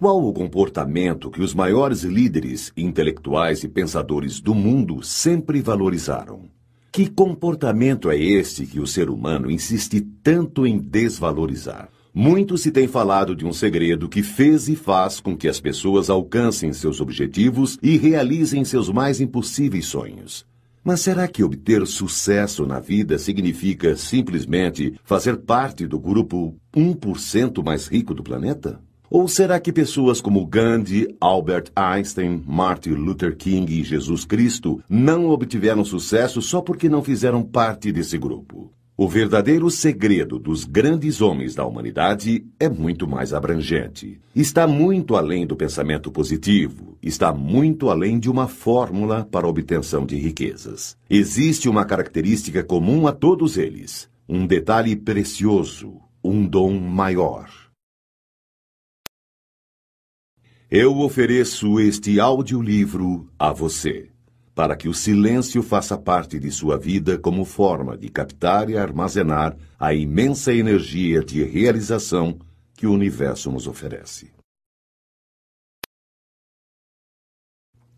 [0.00, 6.48] Qual o comportamento que os maiores líderes intelectuais e pensadores do mundo sempre valorizaram?
[6.90, 11.90] Que comportamento é esse que o ser humano insiste tanto em desvalorizar?
[12.14, 16.08] Muito se tem falado de um segredo que fez e faz com que as pessoas
[16.08, 20.46] alcancem seus objetivos e realizem seus mais impossíveis sonhos.
[20.82, 27.86] Mas será que obter sucesso na vida significa simplesmente fazer parte do grupo 1% mais
[27.86, 28.80] rico do planeta?
[29.10, 35.30] Ou será que pessoas como Gandhi, Albert Einstein, Martin Luther King e Jesus Cristo não
[35.30, 38.72] obtiveram sucesso só porque não fizeram parte desse grupo?
[38.96, 44.20] O verdadeiro segredo dos grandes homens da humanidade é muito mais abrangente.
[44.32, 50.06] Está muito além do pensamento positivo, está muito além de uma fórmula para a obtenção
[50.06, 50.96] de riquezas.
[51.08, 57.48] Existe uma característica comum a todos eles, um detalhe precioso, um dom maior.
[60.72, 64.08] Eu ofereço este audiolivro a você,
[64.54, 69.56] para que o silêncio faça parte de sua vida como forma de captar e armazenar
[69.76, 72.38] a imensa energia de realização
[72.76, 74.30] que o universo nos oferece.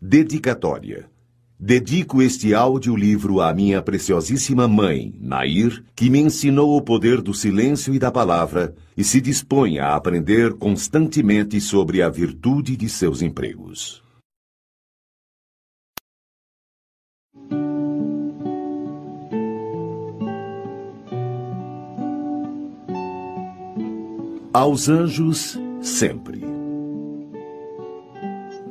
[0.01, 1.12] Dedicatória
[1.59, 7.93] Dedico este audiolivro à minha preciosíssima mãe, Nair, que me ensinou o poder do silêncio
[7.93, 14.03] e da palavra e se dispõe a aprender constantemente sobre a virtude de seus empregos.
[24.53, 26.52] Aos anjos, sempre.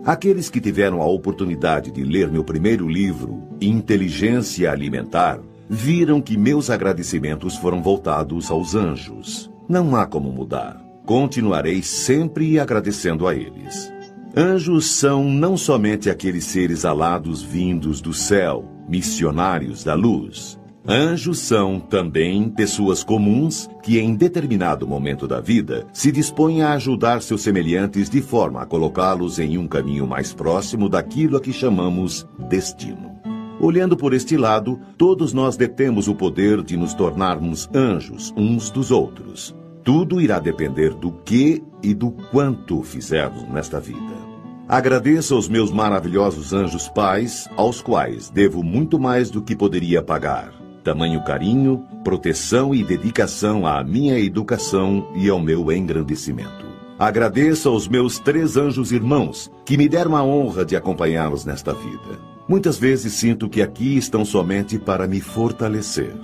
[0.05, 5.39] Aqueles que tiveram a oportunidade de ler meu primeiro livro, Inteligência Alimentar,
[5.71, 9.49] viram que meus agradecimentos foram voltados aos anjos.
[9.69, 10.83] Não há como mudar.
[11.07, 13.93] Continuarei sempre agradecendo a eles.
[14.37, 20.59] Anjos são não somente aqueles seres alados vindos do céu, missionários da luz.
[20.87, 27.23] Anjos são também pessoas comuns que, em determinado momento da vida, se dispõem a ajudar
[27.23, 32.27] seus semelhantes de forma a colocá-los em um caminho mais próximo daquilo a que chamamos
[32.49, 33.13] destino.
[33.61, 38.91] Olhando por este lado, todos nós detemos o poder de nos tornarmos anjos uns dos
[38.91, 39.55] outros.
[39.85, 44.33] Tudo irá depender do que e do quanto fizermos nesta vida.
[44.67, 50.62] Agradeço aos meus maravilhosos anjos pais, aos quais devo muito mais do que poderia pagar
[50.83, 56.67] tamanho carinho, proteção e dedicação à minha educação e ao meu engrandecimento.
[56.99, 62.21] Agradeço aos meus três anjos irmãos, que me deram a honra de acompanhá-los nesta vida.
[62.49, 66.15] Muitas vezes sinto que aqui estão somente para me fortalecer.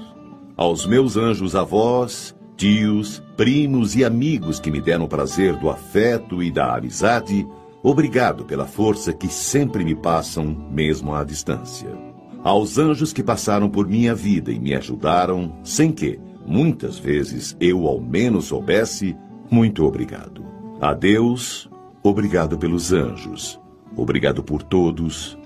[0.56, 6.42] Aos meus anjos avós, tios, primos e amigos que me deram o prazer do afeto
[6.42, 7.46] e da amizade,
[7.82, 12.07] obrigado pela força que sempre me passam, mesmo à distância
[12.42, 17.86] aos anjos que passaram por minha vida e me ajudaram, sem que, muitas vezes, eu
[17.86, 19.16] ao menos soubesse,
[19.50, 20.44] muito obrigado.
[20.80, 21.68] A Deus,
[22.02, 23.60] obrigado pelos anjos,
[23.96, 25.38] obrigado por todos,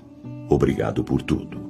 [0.49, 1.61] obrigado por tudo.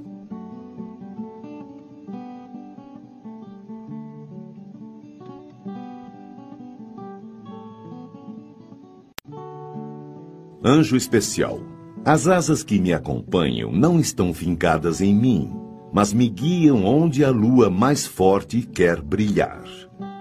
[10.65, 11.72] Anjo Especial
[12.05, 15.49] as asas que me acompanham não estão fincadas em mim,
[15.93, 19.63] mas me guiam onde a lua mais forte quer brilhar.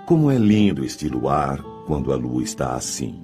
[0.06, 3.20] Como é lindo este luar quando a lua está assim.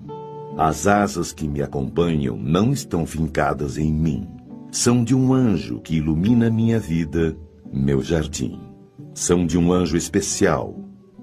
[0.56, 4.26] As asas que me acompanham não estão fincadas em mim.
[4.72, 7.36] São de um anjo que ilumina minha vida,
[7.72, 8.58] meu jardim.
[9.14, 10.74] São de um anjo especial,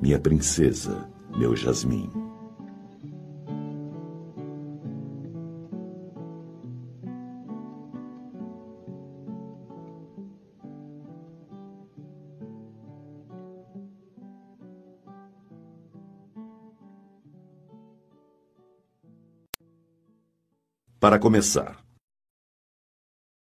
[0.01, 2.09] minha princesa, meu jasmim.
[21.05, 21.77] Para começar,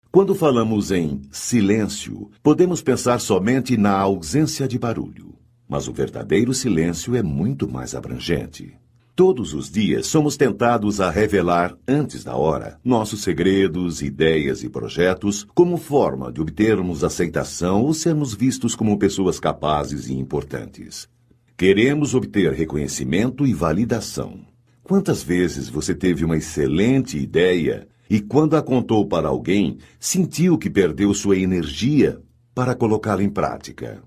[0.10, 5.36] quando falamos em silêncio, podemos pensar somente na ausência de barulho.
[5.68, 8.78] Mas o verdadeiro silêncio é muito mais abrangente.
[9.14, 15.46] Todos os dias somos tentados a revelar, antes da hora, nossos segredos, ideias e projetos
[15.54, 21.10] como forma de obtermos aceitação ou sermos vistos como pessoas capazes e importantes.
[21.58, 24.49] Queremos obter reconhecimento e validação.
[24.90, 30.68] Quantas vezes você teve uma excelente ideia e, quando a contou para alguém, sentiu que
[30.68, 32.20] perdeu sua energia
[32.56, 34.02] para colocá-la em prática?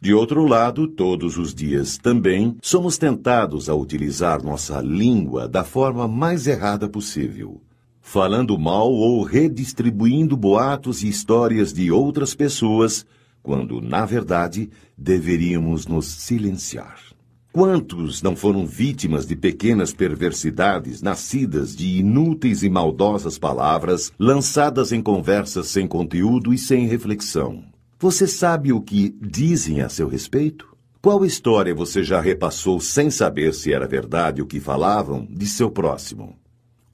[0.00, 6.06] De outro lado, todos os dias também somos tentados a utilizar nossa língua da forma
[6.06, 7.60] mais errada possível,
[8.00, 13.04] falando mal ou redistribuindo boatos e histórias de outras pessoas,
[13.42, 17.07] quando, na verdade, deveríamos nos silenciar.
[17.50, 25.02] Quantos não foram vítimas de pequenas perversidades nascidas de inúteis e maldosas palavras lançadas em
[25.02, 27.64] conversas sem conteúdo e sem reflexão?
[27.98, 30.68] Você sabe o que dizem a seu respeito?
[31.00, 35.70] Qual história você já repassou sem saber se era verdade o que falavam de seu
[35.70, 36.36] próximo?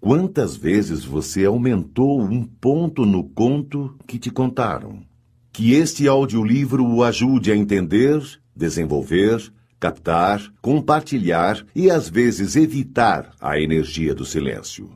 [0.00, 5.02] Quantas vezes você aumentou um ponto no conto que te contaram?
[5.52, 8.22] Que este audiolivro o ajude a entender,
[8.54, 9.52] desenvolver,
[9.84, 14.90] captar, compartilhar e às vezes evitar a energia do silêncio.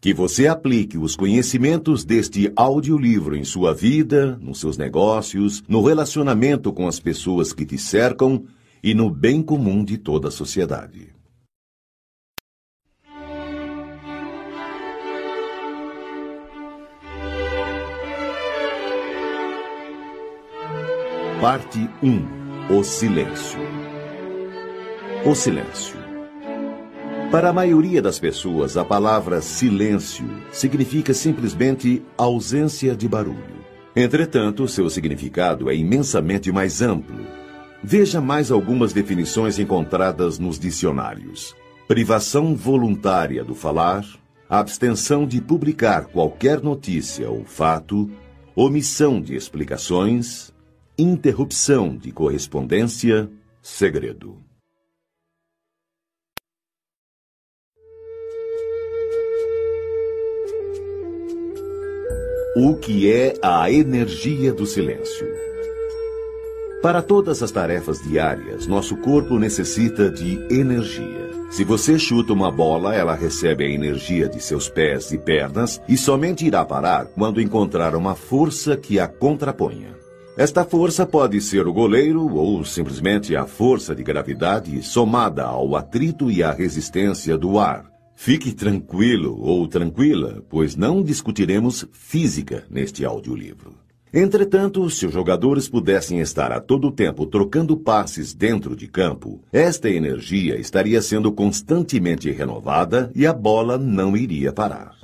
[0.00, 6.72] Que você aplique os conhecimentos deste audiolivro em sua vida, nos seus negócios, no relacionamento
[6.72, 8.44] com as pessoas que te cercam
[8.80, 11.12] e no bem comum de toda a sociedade.
[21.40, 23.77] Parte 1 O Silêncio
[25.24, 25.98] O Silêncio
[27.30, 33.58] para a maioria das pessoas, a palavra silêncio significa simplesmente ausência de barulho.
[33.94, 37.26] Entretanto, seu significado é imensamente mais amplo.
[37.82, 41.54] Veja mais algumas definições encontradas nos dicionários:
[41.86, 44.06] privação voluntária do falar,
[44.48, 48.10] abstenção de publicar qualquer notícia ou fato,
[48.56, 50.50] omissão de explicações,
[50.98, 53.28] interrupção de correspondência,
[53.60, 54.47] segredo.
[62.56, 65.26] O que é a energia do silêncio?
[66.82, 71.28] Para todas as tarefas diárias, nosso corpo necessita de energia.
[71.50, 75.96] Se você chuta uma bola, ela recebe a energia de seus pés e pernas e
[75.96, 79.94] somente irá parar quando encontrar uma força que a contraponha.
[80.34, 86.30] Esta força pode ser o goleiro ou simplesmente a força de gravidade somada ao atrito
[86.30, 87.84] e à resistência do ar,
[88.20, 93.76] Fique tranquilo ou tranquila, pois não discutiremos física neste audiolivro.
[94.12, 99.88] Entretanto, se os jogadores pudessem estar a todo tempo trocando passes dentro de campo, esta
[99.88, 104.97] energia estaria sendo constantemente renovada e a bola não iria parar.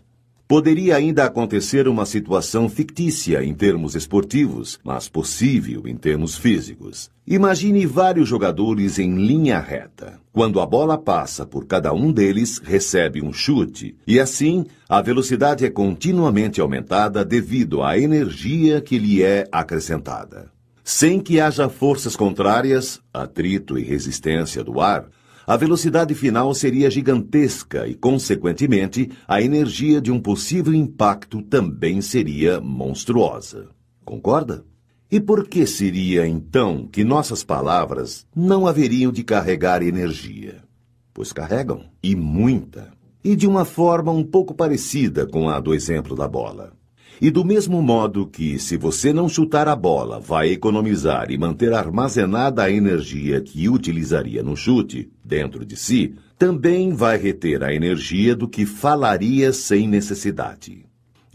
[0.54, 7.10] Poderia ainda acontecer uma situação fictícia em termos esportivos, mas possível em termos físicos.
[7.26, 10.20] Imagine vários jogadores em linha reta.
[10.32, 15.66] Quando a bola passa por cada um deles, recebe um chute, e assim a velocidade
[15.66, 20.52] é continuamente aumentada devido à energia que lhe é acrescentada.
[20.84, 25.06] Sem que haja forças contrárias, atrito e resistência do ar,
[25.46, 32.61] a velocidade final seria gigantesca e, consequentemente, a energia de um possível impacto também seria
[32.61, 33.69] monstruosa.
[34.05, 34.64] Concorda?
[35.11, 40.64] E por que seria, então, que nossas palavras não haveriam de carregar energia?
[41.12, 42.93] Pois carregam, e muita.
[43.23, 46.73] E de uma forma um pouco parecida com a do exemplo da bola.
[47.20, 51.72] E do mesmo modo que, se você não chutar a bola, vai economizar e manter
[51.72, 58.34] armazenada a energia que utilizaria no chute dentro de si, também vai reter a energia
[58.34, 60.85] do que falaria sem necessidade.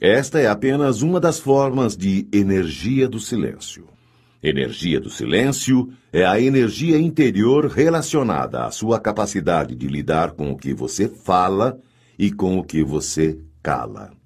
[0.01, 3.85] Esta é apenas uma das formas de energia do silêncio.
[4.41, 10.57] Energia do silêncio é a energia interior relacionada à sua capacidade de lidar com o
[10.57, 11.77] que você fala
[12.17, 14.18] e com o que você cala.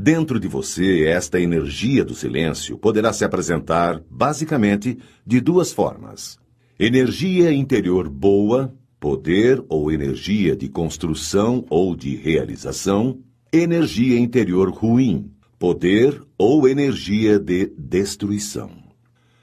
[0.00, 6.38] Dentro de você, esta energia do silêncio poderá se apresentar, basicamente, de duas formas:
[6.78, 13.18] energia interior boa, poder ou energia de construção ou de realização,
[13.52, 18.70] energia interior ruim, poder ou energia de destruição.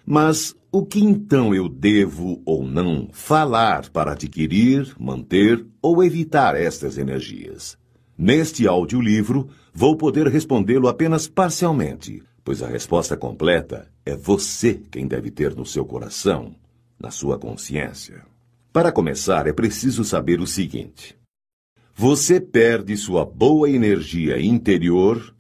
[0.06, 6.98] Mas o que então eu devo ou não falar para adquirir, manter ou evitar estas
[6.98, 7.78] energias?
[8.18, 15.30] Neste audiolivro, vou poder respondê-lo apenas parcialmente, pois a resposta completa é você quem deve
[15.30, 16.56] ter no seu coração,
[16.98, 18.26] na sua consciência.
[18.72, 21.18] Para começar, é preciso saber o seguinte:
[21.94, 25.36] você perde sua boa energia interior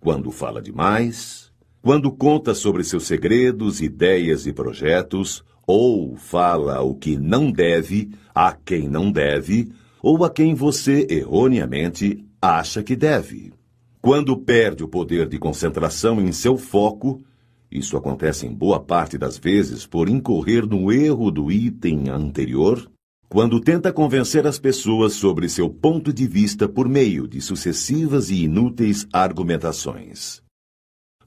[0.00, 7.18] quando fala demais, quando conta sobre seus segredos, ideias e projetos, ou fala o que
[7.18, 9.70] não deve, a quem não deve,
[10.02, 13.52] ou a quem você erroneamente acha que deve.
[14.00, 17.22] Quando perde o poder de concentração em seu foco,
[17.70, 22.90] isso acontece em boa parte das vezes por incorrer no erro do item anterior,
[23.28, 28.44] quando tenta convencer as pessoas sobre seu ponto de vista por meio de sucessivas e
[28.44, 30.42] inúteis argumentações.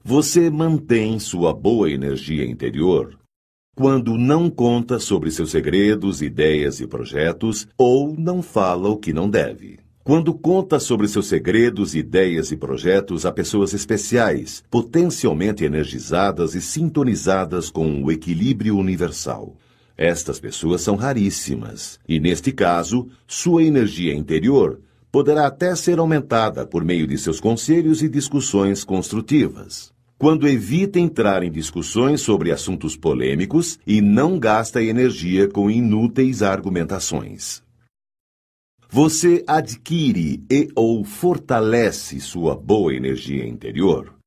[0.04, 3.18] Você mantém sua boa energia interior
[3.78, 9.30] quando não conta sobre seus segredos, ideias e projetos ou não fala o que não
[9.30, 9.87] deve.
[10.08, 17.68] Quando conta sobre seus segredos, ideias e projetos a pessoas especiais, potencialmente energizadas e sintonizadas
[17.68, 19.54] com o equilíbrio universal.
[19.98, 24.80] Estas pessoas são raríssimas, e neste caso, sua energia interior
[25.12, 29.92] poderá até ser aumentada por meio de seus conselhos e discussões construtivas.
[30.16, 37.67] Quando evita entrar em discussões sobre assuntos polêmicos e não gasta energia com inúteis argumentações.
[38.90, 44.18] Você adquire e ou fortalece sua boa energia interior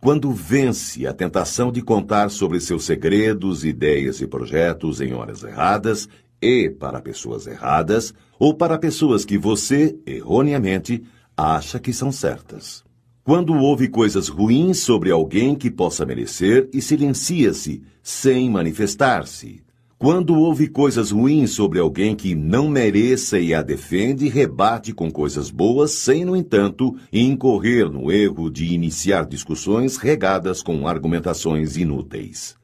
[0.00, 6.08] quando vence a tentação de contar sobre seus segredos, ideias e projetos em horas erradas
[6.40, 11.02] e para pessoas erradas, ou para pessoas que você, erroneamente,
[11.36, 12.84] acha que são certas.
[13.24, 19.62] Quando ouve coisas ruins sobre alguém que possa merecer e silencia-se, sem manifestar-se,
[19.98, 25.50] quando ouve coisas ruins sobre alguém que não mereça e a defende, rebate com coisas
[25.50, 32.54] boas, sem, no entanto, incorrer no erro de iniciar discussões regadas com argumentações inúteis.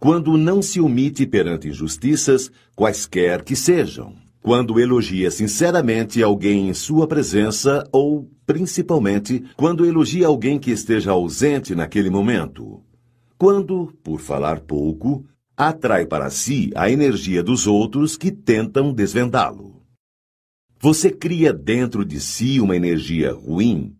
[0.00, 4.14] Quando não se omite perante injustiças, quaisquer que sejam.
[4.40, 11.74] Quando elogia sinceramente alguém em sua presença ou, principalmente, quando elogia alguém que esteja ausente
[11.74, 12.80] naquele momento.
[13.36, 15.26] Quando, por falar pouco,
[15.58, 19.82] atrai para si a energia dos outros que tentam desvendá-lo.
[20.80, 23.96] Você cria dentro de si uma energia ruim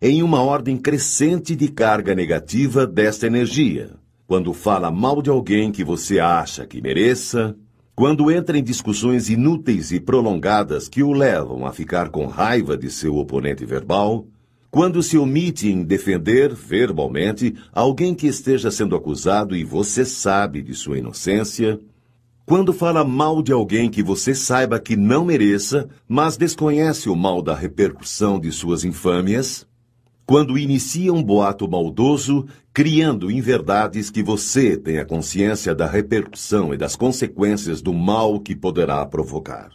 [0.00, 3.90] em uma ordem crescente de carga negativa desta energia.
[4.28, 7.56] Quando fala mal de alguém que você acha que mereça,
[7.96, 12.88] quando entra em discussões inúteis e prolongadas que o levam a ficar com raiva de
[12.90, 14.26] seu oponente verbal,
[14.72, 20.74] quando se omite em defender verbalmente alguém que esteja sendo acusado e você sabe de
[20.74, 21.78] sua inocência,
[22.46, 27.42] quando fala mal de alguém que você saiba que não mereça, mas desconhece o mal
[27.42, 29.66] da repercussão de suas infâmias,
[30.24, 36.96] quando inicia um boato maldoso, criando inverdades que você tenha consciência da repercussão e das
[36.96, 39.70] consequências do mal que poderá provocar.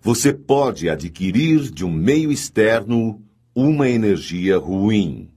[0.00, 3.22] Você pode adquirir de um meio externo
[3.54, 5.28] uma energia ruim.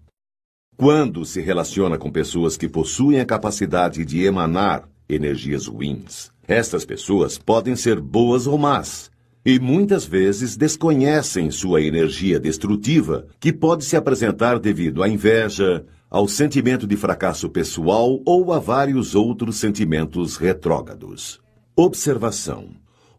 [0.78, 7.38] Quando se relaciona com pessoas que possuem a capacidade de emanar energias ruins, estas pessoas
[7.38, 9.12] podem ser boas ou más,
[9.46, 16.26] e muitas vezes desconhecem sua energia destrutiva, que pode se apresentar devido à inveja, ao
[16.28, 21.42] sentimento de fracasso pessoal ou a vários outros sentimentos retrógrados.
[21.76, 22.70] Observação: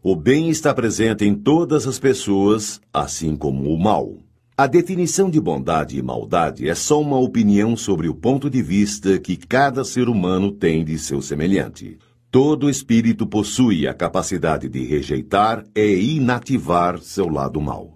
[0.01, 4.26] o bem está presente em todas as pessoas, assim como o mal.
[4.59, 9.19] A definição de bondade e maldade é só uma opinião sobre o ponto de vista
[9.19, 11.99] que cada ser humano tem de seu semelhante.
[12.31, 17.93] Todo espírito possui a capacidade de rejeitar e inativar seu lado mal.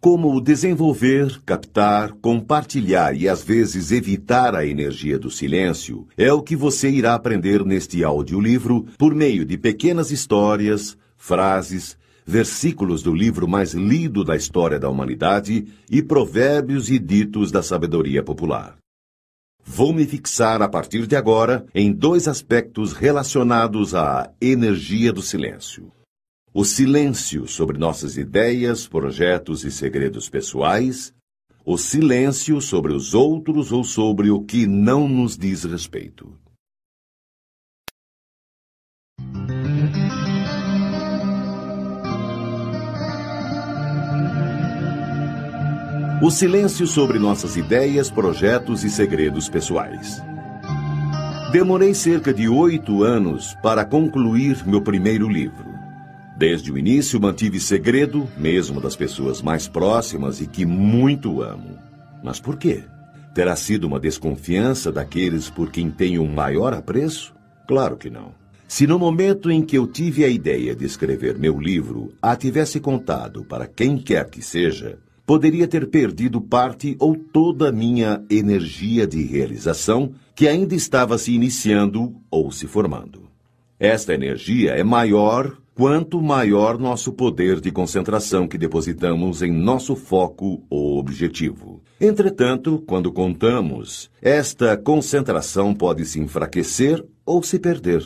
[0.00, 6.56] Como desenvolver, captar, compartilhar e às vezes evitar a energia do silêncio é o que
[6.56, 11.96] você irá aprender neste audiolivro por meio de pequenas histórias, frases,
[12.28, 18.22] versículos do livro mais lido da história da humanidade e provérbios e ditos da sabedoria
[18.22, 18.76] popular.
[19.64, 25.90] Vou me fixar a partir de agora em dois aspectos relacionados à energia do silêncio.
[26.52, 31.14] O silêncio sobre nossas ideias, projetos e segredos pessoais,
[31.64, 36.38] o silêncio sobre os outros ou sobre o que não nos diz respeito.
[46.20, 50.20] O silêncio sobre nossas ideias, projetos e segredos pessoais.
[51.52, 55.68] Demorei cerca de oito anos para concluir meu primeiro livro.
[56.36, 61.78] Desde o início mantive segredo, mesmo das pessoas mais próximas e que muito amo.
[62.20, 62.82] Mas por quê?
[63.32, 67.32] Terá sido uma desconfiança daqueles por quem tenho um maior apreço?
[67.64, 68.34] Claro que não.
[68.66, 72.80] Se no momento em que eu tive a ideia de escrever meu livro a tivesse
[72.80, 74.98] contado para quem quer que seja,
[75.28, 81.34] poderia ter perdido parte ou toda a minha energia de realização que ainda estava se
[81.34, 83.28] iniciando ou se formando.
[83.78, 90.62] Esta energia é maior quanto maior nosso poder de concentração que depositamos em nosso foco
[90.70, 91.82] ou objetivo.
[92.00, 98.02] Entretanto, quando contamos, esta concentração pode se enfraquecer ou se perder.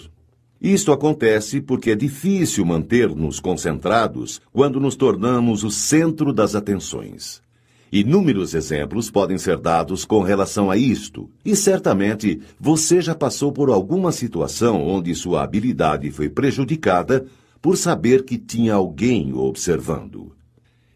[0.62, 7.42] Isto acontece porque é difícil manter-nos concentrados quando nos tornamos o centro das atenções.
[7.90, 13.70] Inúmeros exemplos podem ser dados com relação a isto, e certamente você já passou por
[13.70, 17.26] alguma situação onde sua habilidade foi prejudicada
[17.60, 20.30] por saber que tinha alguém o observando.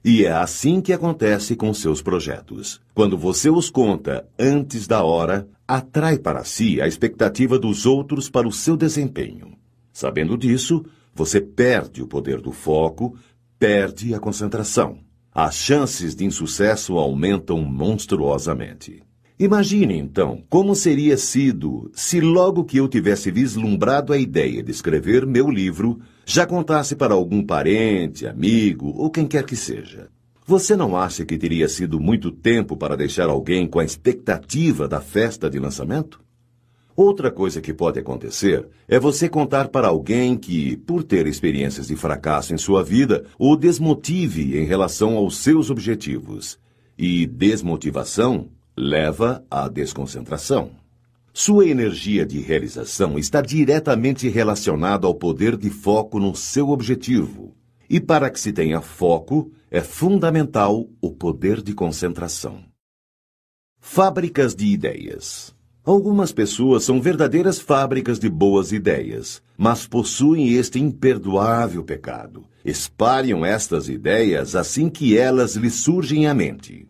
[0.04, 2.80] E é assim que acontece com seus projetos.
[2.94, 8.46] Quando você os conta antes da hora, atrai para si a expectativa dos outros para
[8.46, 9.55] o seu desempenho.
[9.96, 10.84] Sabendo disso,
[11.14, 13.16] você perde o poder do foco,
[13.58, 14.98] perde a concentração.
[15.32, 19.02] As chances de insucesso aumentam monstruosamente.
[19.38, 25.24] Imagine, então, como seria sido se logo que eu tivesse vislumbrado a ideia de escrever
[25.24, 30.10] meu livro, já contasse para algum parente, amigo ou quem quer que seja.
[30.44, 35.00] Você não acha que teria sido muito tempo para deixar alguém com a expectativa da
[35.00, 36.25] festa de lançamento?
[36.96, 41.94] Outra coisa que pode acontecer é você contar para alguém que, por ter experiências de
[41.94, 46.58] fracasso em sua vida, o desmotive em relação aos seus objetivos.
[46.96, 50.70] E desmotivação leva à desconcentração.
[51.34, 57.54] Sua energia de realização está diretamente relacionada ao poder de foco no seu objetivo.
[57.90, 62.64] E para que se tenha foco, é fundamental o poder de concentração.
[63.78, 65.55] Fábricas de ideias.
[65.86, 72.44] Algumas pessoas são verdadeiras fábricas de boas ideias, mas possuem este imperdoável pecado.
[72.62, 76.86] Espalham estas ideias assim que elas lhes surgem à mente.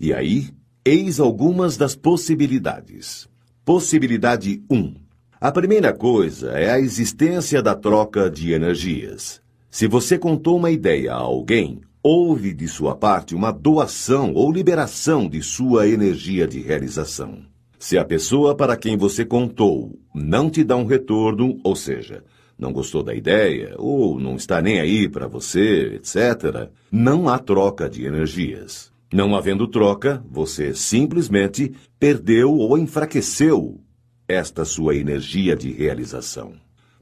[0.00, 0.48] E aí,
[0.88, 3.28] Eis algumas das possibilidades.
[3.64, 4.94] Possibilidade 1.
[5.40, 9.42] A primeira coisa é a existência da troca de energias.
[9.68, 15.28] Se você contou uma ideia a alguém, houve de sua parte uma doação ou liberação
[15.28, 17.40] de sua energia de realização.
[17.86, 22.24] Se a pessoa para quem você contou não te dá um retorno, ou seja,
[22.58, 27.88] não gostou da ideia ou não está nem aí para você, etc., não há troca
[27.88, 28.90] de energias.
[29.12, 33.80] Não havendo troca, você simplesmente perdeu ou enfraqueceu
[34.26, 36.54] esta sua energia de realização.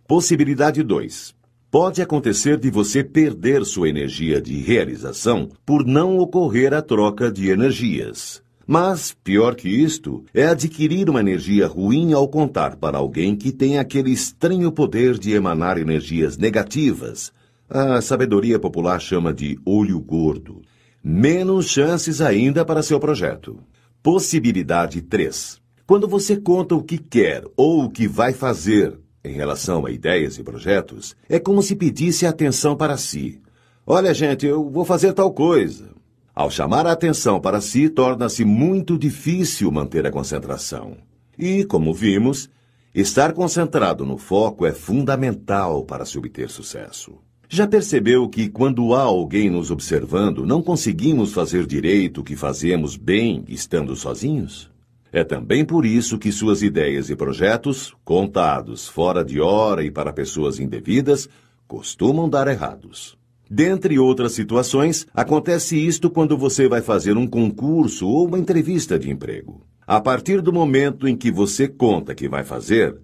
[0.06, 1.34] Possibilidade 2.
[1.70, 7.48] Pode acontecer de você perder sua energia de realização por não ocorrer a troca de
[7.48, 8.43] energias.
[8.66, 13.78] Mas, pior que isto, é adquirir uma energia ruim ao contar para alguém que tem
[13.78, 17.32] aquele estranho poder de emanar energias negativas.
[17.68, 20.62] A sabedoria popular chama de olho gordo
[21.04, 23.58] menos chances ainda para seu projeto.
[24.02, 25.60] Possibilidade 3.
[25.86, 30.38] Quando você conta o que quer ou o que vai fazer em relação a ideias
[30.38, 33.38] e projetos, é como se pedisse atenção para si.
[33.86, 35.90] Olha, gente, eu vou fazer tal coisa.
[36.34, 40.96] Ao chamar a atenção para si, torna-se muito difícil manter a concentração.
[41.38, 42.50] E, como vimos,
[42.92, 47.12] estar concentrado no foco é fundamental para se obter sucesso.
[47.48, 52.96] Já percebeu que quando há alguém nos observando, não conseguimos fazer direito o que fazemos
[52.96, 54.68] bem estando sozinhos?
[55.12, 60.12] É também por isso que suas ideias e projetos, contados fora de hora e para
[60.12, 61.28] pessoas indevidas,
[61.68, 63.16] costumam dar errados.
[63.50, 69.10] Dentre outras situações, acontece isto quando você vai fazer um concurso ou uma entrevista de
[69.10, 69.62] emprego.
[69.86, 72.96] A partir do momento em que você conta que vai fazer,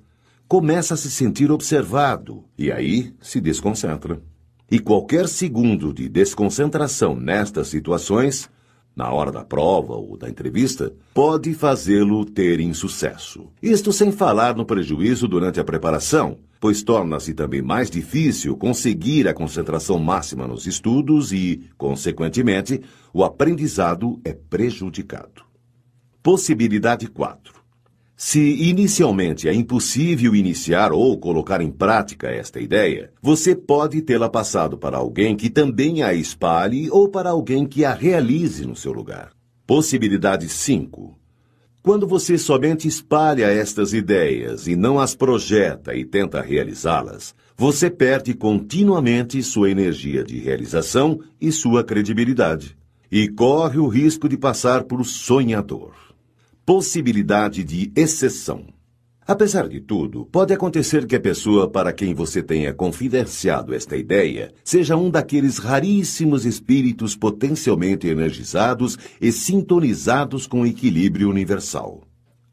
[0.48, 4.20] começa a se sentir observado e aí se desconcentra.
[4.70, 8.48] E qualquer segundo de desconcentração nestas situações,
[8.94, 13.48] na hora da prova ou da entrevista, pode fazê-lo ter insucesso.
[13.62, 19.34] Isto sem falar no prejuízo durante a preparação, pois torna-se também mais difícil conseguir a
[19.34, 22.80] concentração máxima nos estudos e, consequentemente,
[23.12, 25.42] o aprendizado é prejudicado.
[26.22, 27.59] Possibilidade 4.
[28.22, 34.76] Se inicialmente é impossível iniciar ou colocar em prática esta ideia, você pode tê-la passado
[34.76, 39.30] para alguém que também a espalhe ou para alguém que a realize no seu lugar.
[39.66, 41.18] Possibilidade 5.
[41.82, 48.34] Quando você somente espalha estas ideias e não as projeta e tenta realizá-las, você perde
[48.34, 52.76] continuamente sua energia de realização e sua credibilidade.
[53.10, 56.09] E corre o risco de passar por sonhador
[56.72, 58.64] possibilidade de exceção.
[59.26, 64.54] Apesar de tudo, pode acontecer que a pessoa para quem você tenha confidenciado esta ideia
[64.62, 72.04] seja um daqueles raríssimos espíritos potencialmente energizados e sintonizados com o equilíbrio universal.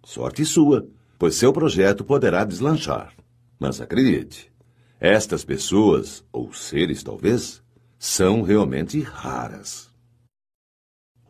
[0.03, 3.13] Sorte sua, pois seu projeto poderá deslanchar.
[3.60, 4.51] Mas acredite,
[4.99, 7.62] estas pessoas, ou seres talvez,
[7.99, 9.87] são realmente raras.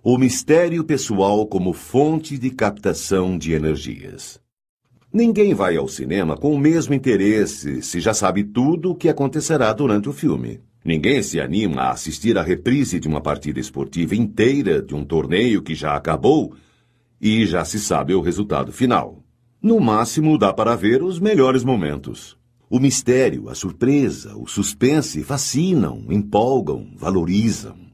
[0.10, 4.40] O mistério pessoal como fonte de captação de energias.
[5.12, 9.74] Ninguém vai ao cinema com o mesmo interesse se já sabe tudo o que acontecerá
[9.74, 10.62] durante o filme.
[10.82, 15.62] Ninguém se anima a assistir a reprise de uma partida esportiva inteira de um torneio
[15.62, 16.56] que já acabou
[17.20, 19.22] e já se sabe o resultado final.
[19.62, 22.38] No máximo, dá para ver os melhores momentos.
[22.70, 27.87] O mistério, a surpresa, o suspense fascinam, empolgam, valorizam.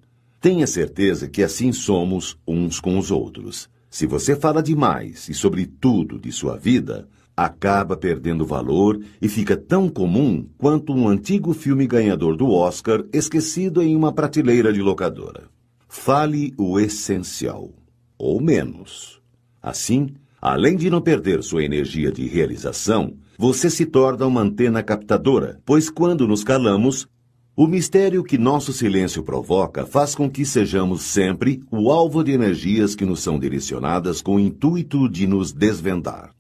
[0.44, 3.70] Tenha certeza que assim somos uns com os outros.
[3.90, 9.56] Se você fala demais e sobre tudo de sua vida, acaba perdendo valor e fica
[9.56, 15.44] tão comum quanto um antigo filme ganhador do Oscar esquecido em uma prateleira de locadora.
[15.88, 17.72] Fale o essencial,
[18.18, 19.22] ou menos.
[19.62, 20.10] Assim,
[20.42, 25.90] além de não perder sua energia de realização, você se torna uma antena captadora, pois
[25.90, 27.08] quando nos calamos,
[27.56, 32.96] o mistério que nosso silêncio provoca faz com que sejamos sempre o alvo de energias
[32.96, 36.32] que nos são direcionadas com o intuito de nos desvendar.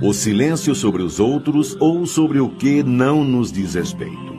[0.00, 4.35] O silêncio sobre os outros ou sobre o que não nos diz respeito.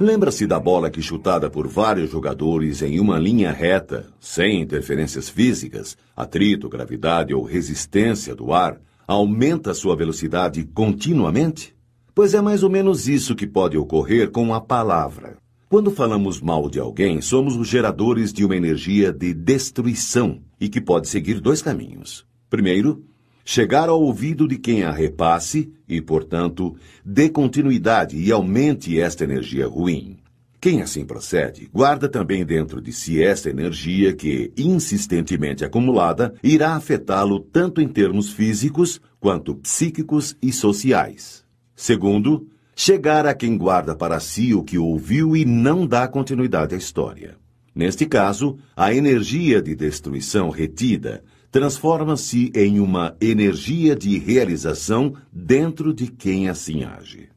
[0.00, 5.94] Lembra-se da bola que, chutada por vários jogadores em uma linha reta, sem interferências físicas,
[6.16, 11.76] atrito, gravidade ou resistência do ar, aumenta sua velocidade continuamente?
[12.14, 15.36] Pois é mais ou menos isso que pode ocorrer com a palavra.
[15.68, 20.80] Quando falamos mal de alguém, somos os geradores de uma energia de destruição e que
[20.80, 22.24] pode seguir dois caminhos.
[22.48, 23.04] Primeiro,
[23.44, 29.66] chegar ao ouvido de quem a repasse e, portanto, dê continuidade e aumente esta energia
[29.66, 30.18] ruim.
[30.60, 37.40] Quem assim procede, guarda também dentro de si essa energia que, insistentemente acumulada, irá afetá-lo
[37.40, 41.42] tanto em termos físicos quanto psíquicos e sociais.
[41.74, 46.78] Segundo, chegar a quem guarda para si o que ouviu e não dá continuidade à
[46.78, 47.38] história.
[47.74, 56.06] Neste caso, a energia de destruição retida transforma-se em uma energia de realização dentro de
[56.06, 57.28] quem assim age.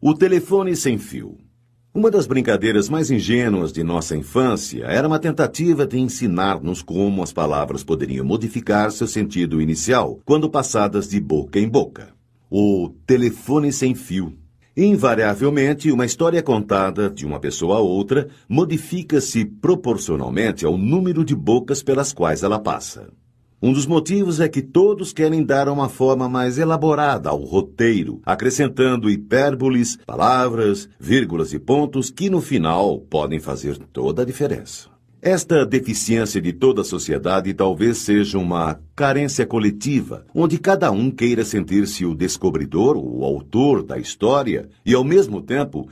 [0.00, 1.38] O telefone sem fio.
[1.94, 7.32] Uma das brincadeiras mais ingênuas de nossa infância era uma tentativa de ensinar-nos como as
[7.32, 12.14] palavras poderiam modificar seu sentido inicial quando passadas de boca em boca.
[12.50, 14.36] O telefone sem fio
[14.74, 21.82] Invariavelmente, uma história contada de uma pessoa a outra modifica-se proporcionalmente ao número de bocas
[21.82, 23.10] pelas quais ela passa.
[23.60, 29.10] Um dos motivos é que todos querem dar uma forma mais elaborada ao roteiro, acrescentando
[29.10, 34.91] hipérboles, palavras, vírgulas e pontos que no final podem fazer toda a diferença.
[35.24, 41.44] Esta deficiência de toda a sociedade talvez seja uma carência coletiva, onde cada um queira
[41.44, 45.88] sentir-se o descobridor, o autor da história e, ao mesmo tempo,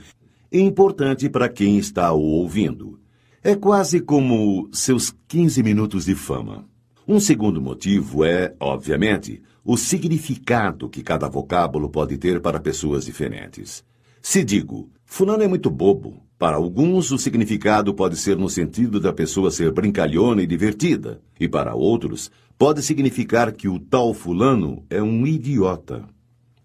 [0.51, 2.99] importante para quem está o ouvindo.
[3.41, 6.65] É quase como seus 15 minutos de fama.
[7.07, 13.81] Um segundo motivo é, obviamente, o significado que cada vocábulo pode ter para pessoas diferentes.
[14.21, 19.13] Se digo, Fulano é muito bobo, para alguns, o significado pode ser no sentido da
[19.13, 24.99] pessoa ser brincalhona e divertida, e para outros, pode significar que o tal fulano é
[25.03, 26.03] um idiota.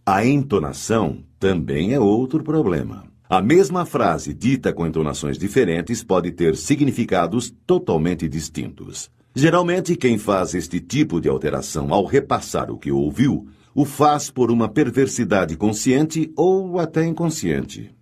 [0.06, 3.04] A entonação também é outro problema.
[3.28, 9.10] A mesma frase dita com entonações diferentes pode ter significados totalmente distintos.
[9.34, 14.50] Geralmente, quem faz este tipo de alteração ao repassar o que ouviu, o faz por
[14.50, 17.94] uma perversidade consciente ou até inconsciente.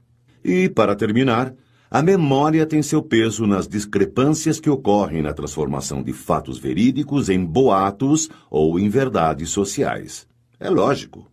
[0.45, 1.53] E, para terminar,
[1.95, 7.45] a memória tem seu peso nas discrepâncias que ocorrem na transformação de fatos verídicos em
[7.45, 10.27] boatos ou em verdades sociais.
[10.59, 11.31] É lógico.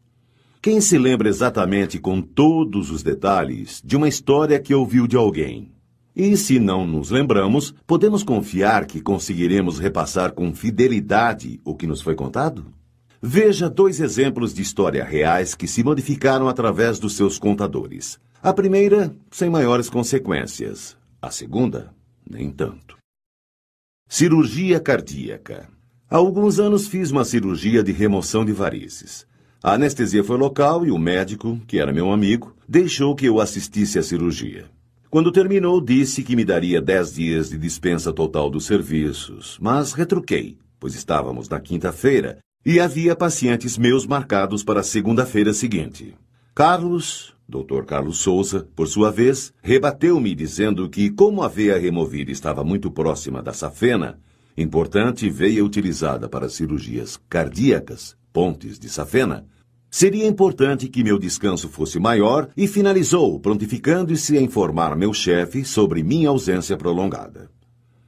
[0.62, 5.72] Quem se lembra exatamente com todos os detalhes de uma história que ouviu de alguém?
[6.16, 12.04] E se não nos lembramos, podemos confiar que conseguiremos repassar com fidelidade o que nos
[12.04, 12.68] foi contado?
[13.20, 18.20] Veja dois exemplos de história reais que se modificaram através dos seus contadores.
[18.44, 20.98] A primeira, sem maiores consequências.
[21.22, 21.94] A segunda,
[22.28, 22.98] nem tanto.
[24.10, 25.70] Cirurgia cardíaca.
[26.10, 29.28] Há alguns anos fiz uma cirurgia de remoção de varizes.
[29.62, 34.00] A anestesia foi local e o médico, que era meu amigo, deixou que eu assistisse
[34.00, 34.66] à cirurgia.
[35.12, 40.58] Quando terminou, disse que me daria dez dias de dispensa total dos serviços, mas retruquei,
[40.80, 46.16] pois estávamos na quinta-feira e havia pacientes meus marcados para a segunda-feira seguinte.
[46.56, 47.84] Carlos, Dr.
[47.86, 53.44] Carlos Souza, por sua vez, rebateu-me dizendo que, como a veia removida estava muito próxima
[53.44, 54.18] da safena,
[54.58, 59.46] importante veia utilizada para cirurgias cardíacas, pontes de safena,
[59.94, 66.02] Seria importante que meu descanso fosse maior e finalizou, prontificando-se a informar meu chefe sobre
[66.02, 67.52] minha ausência prolongada.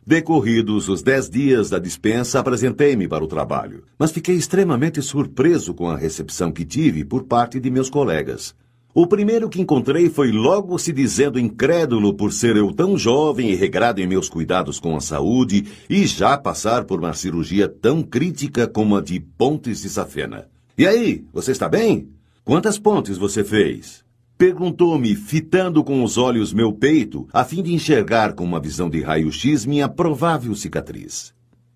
[0.07, 5.89] Decorridos os dez dias da dispensa, apresentei-me para o trabalho, mas fiquei extremamente surpreso com
[5.89, 8.55] a recepção que tive por parte de meus colegas.
[8.95, 13.55] O primeiro que encontrei foi logo se dizendo incrédulo por ser eu tão jovem e
[13.55, 18.67] regrado em meus cuidados com a saúde e já passar por uma cirurgia tão crítica
[18.67, 20.47] como a de pontes de safena.
[20.77, 22.09] E aí, você está bem?
[22.45, 24.03] Quantas pontes você fez?
[24.37, 29.01] Perguntou-me, fitando com os olhos meu peito, a fim de enxergar com uma visão de
[29.01, 31.32] raio-x minha provável cicatriz.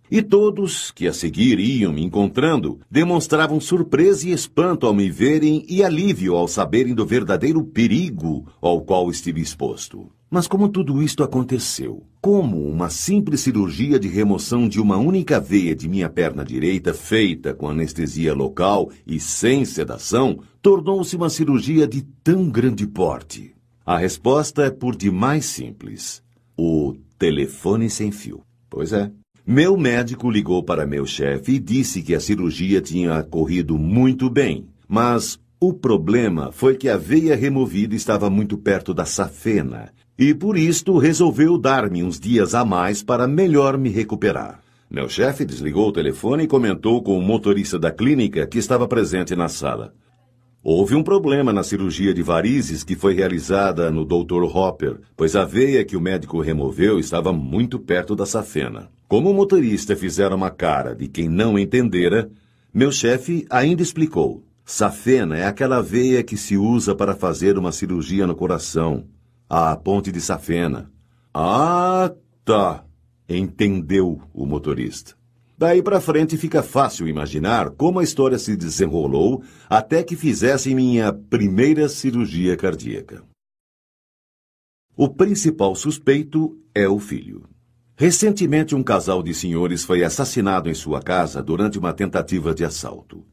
[0.10, 5.66] E todos, que a seguir iam me encontrando, demonstravam surpresa e espanto ao me verem
[5.68, 10.10] e alívio ao saberem do verdadeiro perigo ao qual estive exposto.
[10.30, 12.04] Mas como tudo isto aconteceu?
[12.22, 17.54] Como uma simples cirurgia de remoção de uma única veia de minha perna direita, feita
[17.54, 23.56] com anestesia local e sem sedação, tornou-se uma cirurgia de tão grande porte?
[23.86, 26.22] A resposta é por demais simples:
[26.58, 28.42] o telefone sem fio.
[28.70, 29.10] Pois é.
[29.50, 34.68] Meu médico ligou para meu chefe e disse que a cirurgia tinha corrido muito bem,
[34.90, 40.58] mas o problema foi que a veia removida estava muito perto da safena e por
[40.58, 44.60] isto resolveu dar-me uns dias a mais para melhor me recuperar.
[44.92, 49.34] Meu chefe desligou o telefone e comentou com o motorista da clínica que estava presente
[49.34, 49.94] na sala.
[50.62, 54.44] Houve um problema na cirurgia de varizes que foi realizada no Dr.
[54.44, 58.90] Hopper, pois a veia que o médico removeu estava muito perto da safena.
[59.08, 62.30] Como o motorista fizera uma cara de quem não entendera,
[62.74, 64.44] meu chefe ainda explicou.
[64.66, 69.06] Safena é aquela veia que se usa para fazer uma cirurgia no coração
[69.50, 70.92] à ponte de Safena.
[71.34, 72.12] Ah,
[72.44, 72.84] tá.
[73.30, 75.16] Entendeu o motorista.
[75.58, 81.14] Daí para frente fica fácil imaginar como a história se desenrolou até que fizessem minha
[81.14, 83.24] primeira cirurgia cardíaca.
[84.98, 87.44] O principal suspeito é o filho.
[88.00, 93.26] Recentemente, um casal de senhores foi assassinado em sua casa durante uma tentativa de assalto.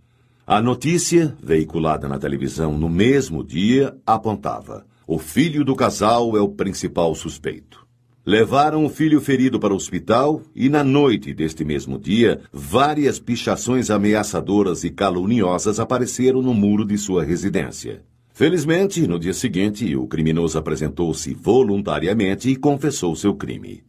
[0.47, 6.49] A notícia, veiculada na televisão no mesmo dia, apontava: o filho do casal é o
[6.49, 7.87] principal suspeito.
[8.25, 13.91] Levaram o filho ferido para o hospital e, na noite deste mesmo dia, várias pichações
[13.91, 18.03] ameaçadoras e caluniosas apareceram no muro de sua residência.
[18.33, 23.85] Felizmente, no dia seguinte, o criminoso apresentou-se voluntariamente e confessou seu crime.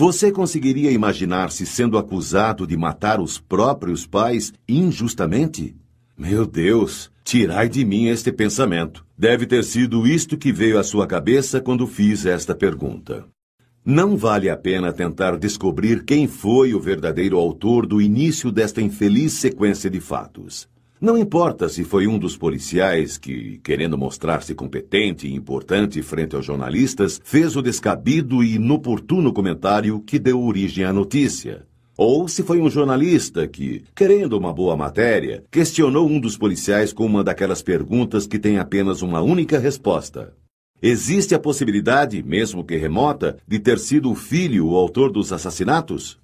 [0.00, 5.74] Você conseguiria imaginar-se sendo acusado de matar os próprios pais injustamente?
[6.16, 9.04] Meu Deus, tirai de mim este pensamento.
[9.18, 13.26] Deve ter sido isto que veio à sua cabeça quando fiz esta pergunta.
[13.84, 19.32] Não vale a pena tentar descobrir quem foi o verdadeiro autor do início desta infeliz
[19.32, 20.68] sequência de fatos.
[21.00, 26.44] Não importa se foi um dos policiais que, querendo mostrar-se competente e importante frente aos
[26.44, 31.64] jornalistas, fez o descabido e inoportuno comentário que deu origem à notícia.
[31.96, 37.06] Ou se foi um jornalista que, querendo uma boa matéria, questionou um dos policiais com
[37.06, 40.34] uma daquelas perguntas que tem apenas uma única resposta.
[40.82, 46.18] Existe a possibilidade, mesmo que remota, de ter sido o filho o autor dos assassinatos?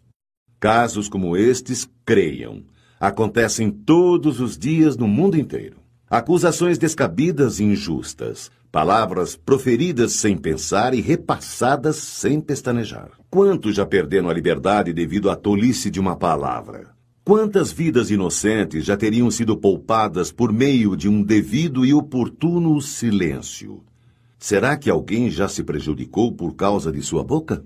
[0.58, 2.62] Casos como estes, creiam,
[2.98, 5.76] acontecem todos os dias no mundo inteiro.
[6.08, 13.10] Acusações descabidas e injustas, palavras proferidas sem pensar e repassadas sem pestanejar.
[13.30, 16.94] Quantos já perderam a liberdade devido à tolice de uma palavra?
[17.24, 23.82] Quantas vidas inocentes já teriam sido poupadas por meio de um devido e oportuno silêncio?
[24.38, 27.64] Será que alguém já se prejudicou por causa de sua boca?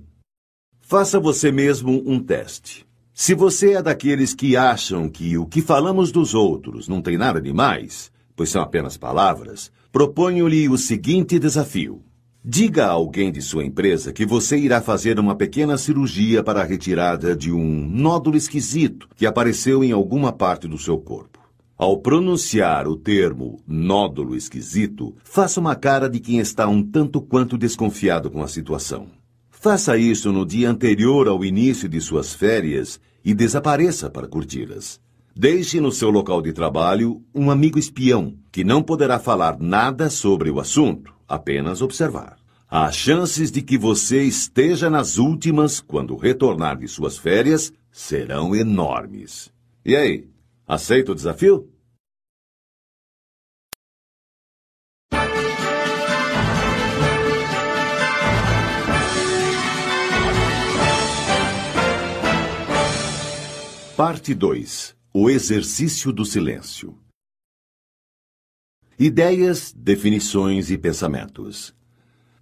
[0.80, 2.87] Faça você mesmo um teste.
[3.20, 7.40] Se você é daqueles que acham que o que falamos dos outros não tem nada
[7.40, 12.00] de mais, pois são apenas palavras, proponho-lhe o seguinte desafio.
[12.44, 16.64] Diga a alguém de sua empresa que você irá fazer uma pequena cirurgia para a
[16.64, 21.40] retirada de um nódulo esquisito que apareceu em alguma parte do seu corpo.
[21.76, 27.58] Ao pronunciar o termo nódulo esquisito, faça uma cara de quem está um tanto quanto
[27.58, 29.08] desconfiado com a situação.
[29.50, 35.00] Faça isso no dia anterior ao início de suas férias e desapareça para curti-las.
[35.34, 40.50] Deixe no seu local de trabalho um amigo espião que não poderá falar nada sobre
[40.50, 42.36] o assunto, apenas observar.
[42.68, 49.50] As chances de que você esteja nas últimas quando retornar de suas férias serão enormes.
[49.84, 50.28] E aí,
[50.66, 51.70] aceita o desafio?
[63.98, 66.96] Parte 2 O exercício do silêncio
[68.96, 71.74] Ideias, definições e pensamentos.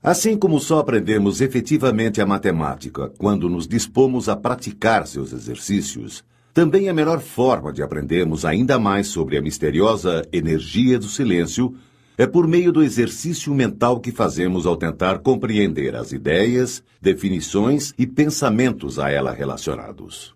[0.03, 6.90] Assim como só aprendemos efetivamente a matemática quando nos dispomos a praticar seus exercícios, também
[6.90, 11.75] a melhor forma de aprendermos ainda mais sobre a misteriosa energia do silêncio
[12.19, 18.07] é por meio do exercício mental que fazemos ao tentar compreender as ideias, definições e
[18.07, 20.36] pensamentos a ela relacionados.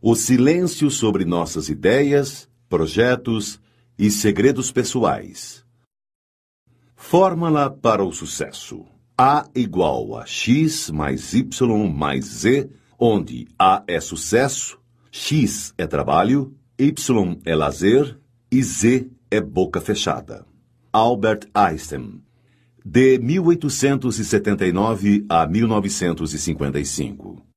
[0.00, 3.60] O silêncio sobre nossas ideias, projetos
[3.98, 5.64] e segredos pessoais.
[6.94, 8.86] Fórmula para o sucesso.
[9.16, 14.78] A igual a x mais y mais z, onde A é sucesso,
[15.10, 18.20] x é trabalho, y é lazer
[18.52, 20.46] e z é boca fechada.
[20.92, 22.22] Albert Einstein,
[22.84, 27.47] de 1879 a 1955.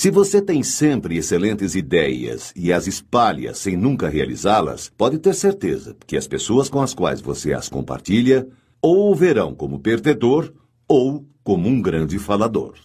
[0.00, 5.94] Se você tem sempre excelentes ideias e as espalha sem nunca realizá-las, pode ter certeza
[6.06, 8.48] que as pessoas com as quais você as compartilha
[8.80, 10.54] ou o verão como perdedor
[10.88, 12.76] ou como um grande falador.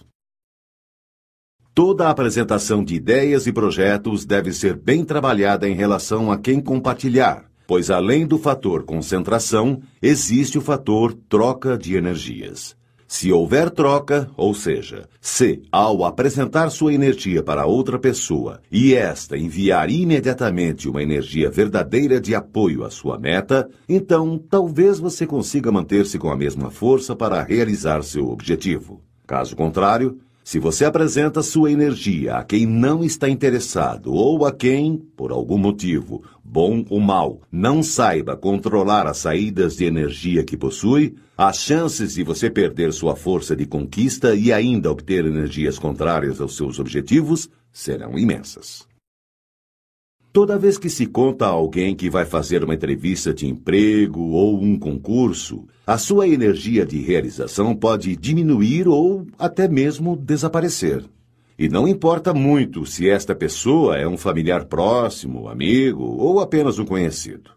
[1.73, 7.49] Toda apresentação de ideias e projetos deve ser bem trabalhada em relação a quem compartilhar,
[7.65, 12.75] pois além do fator concentração, existe o fator troca de energias.
[13.07, 19.37] Se houver troca, ou seja, se, ao apresentar sua energia para outra pessoa e esta
[19.37, 26.17] enviar imediatamente uma energia verdadeira de apoio à sua meta, então talvez você consiga manter-se
[26.17, 29.01] com a mesma força para realizar seu objetivo.
[29.27, 34.95] Caso contrário, se você apresenta sua energia a quem não está interessado ou a quem,
[34.95, 41.15] por algum motivo, bom ou mal, não saiba controlar as saídas de energia que possui,
[41.35, 46.55] as chances de você perder sua força de conquista e ainda obter energias contrárias aos
[46.55, 48.87] seus objetivos serão imensas.
[50.35, 54.61] Toda vez que se conta a alguém que vai fazer uma entrevista de emprego ou
[54.61, 61.05] um concurso, a sua energia de realização pode diminuir ou até mesmo desaparecer.
[61.57, 66.85] E não importa muito se esta pessoa é um familiar próximo, amigo ou apenas um
[66.85, 67.51] conhecido.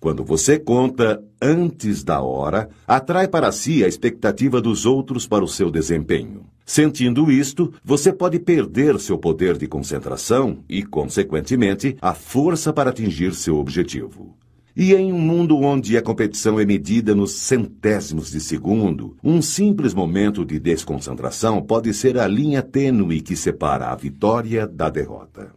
[0.00, 5.48] Quando você conta antes da hora, atrai para si a expectativa dos outros para o
[5.48, 6.46] seu desempenho.
[6.64, 13.34] Sentindo isto, você pode perder seu poder de concentração e, consequentemente, a força para atingir
[13.34, 14.34] seu objetivo.
[14.76, 19.94] E em um mundo onde a competição é medida nos centésimos de segundo, um simples
[19.94, 25.52] momento de desconcentração pode ser a linha tênue que separa a vitória da derrota.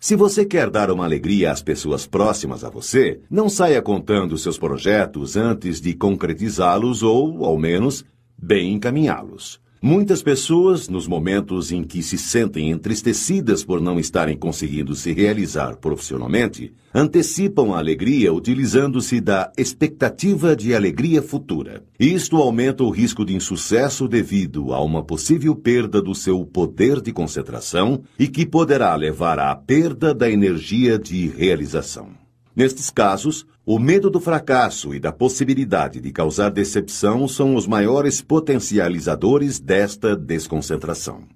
[0.00, 4.58] Se você quer dar uma alegria às pessoas próximas a você, não saia contando seus
[4.58, 8.02] projetos antes de concretizá-los ou, ao menos,
[8.40, 9.60] bem encaminhá-los.
[9.82, 15.76] Muitas pessoas, nos momentos em que se sentem entristecidas por não estarem conseguindo se realizar
[15.76, 21.82] profissionalmente, antecipam a alegria utilizando-se da expectativa de alegria futura.
[21.98, 27.10] Isto aumenta o risco de insucesso devido a uma possível perda do seu poder de
[27.10, 32.19] concentração e que poderá levar à perda da energia de realização.
[32.60, 38.20] Nestes casos, o medo do fracasso e da possibilidade de causar decepção são os maiores
[38.20, 41.26] potencializadores desta desconcentração.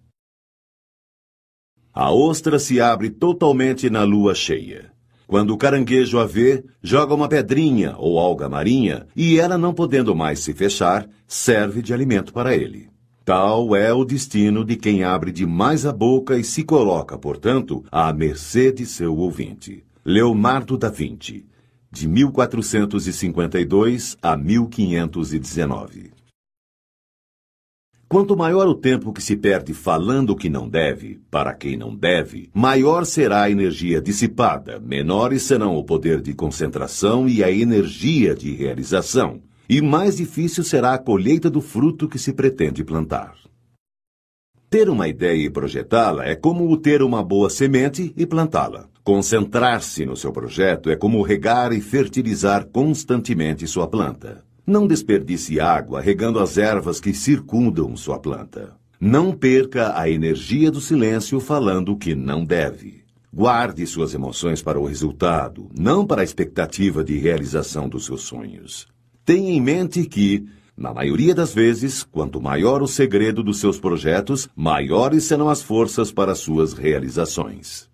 [1.95, 4.93] A ostra se abre totalmente na lua cheia.
[5.27, 10.15] Quando o caranguejo a vê, joga uma pedrinha ou alga marinha e ela, não podendo
[10.15, 12.91] mais se fechar, serve de alimento para ele.
[13.25, 18.13] Tal é o destino de quem abre demais a boca e se coloca, portanto, à
[18.13, 19.87] mercê de seu ouvinte.
[20.07, 21.47] Leonardo da Vinci,
[21.91, 26.13] de 1452 a 1519.
[28.07, 31.97] Quanto maior o tempo que se perde falando o que não deve, para quem não
[31.97, 38.35] deve, maior será a energia dissipada, menores serão o poder de concentração e a energia
[38.35, 43.39] de realização, e mais difícil será a colheita do fruto que se pretende plantar.
[44.69, 48.93] Ter uma ideia e projetá-la é como ter uma boa semente e plantá-la.
[49.05, 54.43] Concentrar-se no seu projeto é como regar e fertilizar constantemente sua planta.
[54.67, 58.75] Não desperdice água regando as ervas que circundam sua planta.
[58.99, 63.05] Não perca a energia do silêncio falando o que não deve.
[63.31, 68.87] Guarde suas emoções para o resultado, não para a expectativa de realização dos seus sonhos.
[69.23, 74.49] Tenha em mente que, na maioria das vezes, quanto maior o segredo dos seus projetos,
[74.57, 77.93] maiores serão as forças para suas realizações.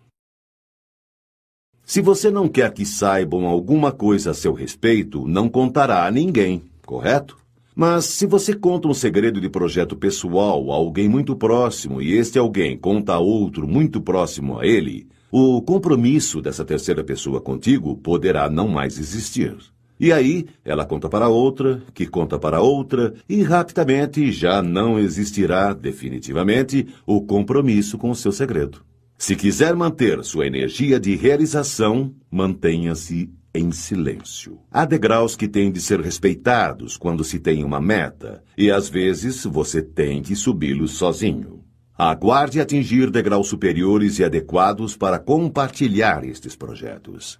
[1.90, 6.62] Se você não quer que saibam alguma coisa a seu respeito, não contará a ninguém,
[6.86, 7.36] correto?
[7.74, 12.38] Mas se você conta um segredo de projeto pessoal a alguém muito próximo e este
[12.38, 18.48] alguém conta a outro muito próximo a ele, o compromisso dessa terceira pessoa contigo poderá
[18.48, 19.56] não mais existir.
[19.98, 25.72] E aí, ela conta para outra, que conta para outra, e rapidamente já não existirá
[25.72, 28.88] definitivamente o compromisso com o seu segredo.
[29.20, 34.58] Se quiser manter sua energia de realização, mantenha-se em silêncio.
[34.70, 39.44] Há degraus que têm de ser respeitados quando se tem uma meta, e às vezes
[39.44, 41.62] você tem que subi-los sozinho.
[41.98, 47.38] Aguarde atingir degraus superiores e adequados para compartilhar estes projetos.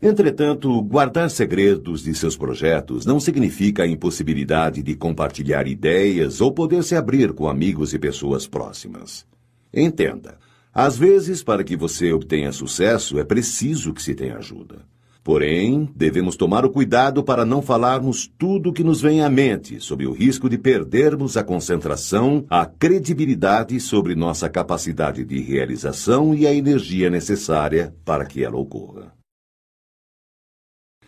[0.00, 6.84] Entretanto, guardar segredos de seus projetos não significa a impossibilidade de compartilhar ideias ou poder
[6.84, 9.26] se abrir com amigos e pessoas próximas.
[9.72, 10.38] Entenda,
[10.74, 14.90] às vezes, para que você obtenha sucesso, é preciso que se tenha ajuda.
[15.22, 19.78] Porém, devemos tomar o cuidado para não falarmos tudo o que nos vem à mente,
[19.78, 26.44] sob o risco de perdermos a concentração, a credibilidade sobre nossa capacidade de realização e
[26.44, 29.14] a energia necessária para que ela ocorra.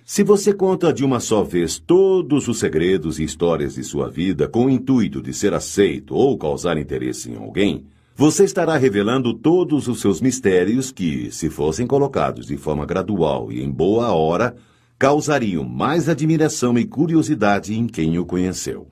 [0.04, 4.46] Se você conta de uma só vez todos os segredos e histórias de sua vida
[4.46, 7.86] com o intuito de ser aceito ou causar interesse em alguém,
[8.16, 13.62] você estará revelando todos os seus mistérios que, se fossem colocados de forma gradual e
[13.62, 14.54] em boa hora,
[14.96, 18.86] causariam mais admiração e curiosidade em quem o conheceu.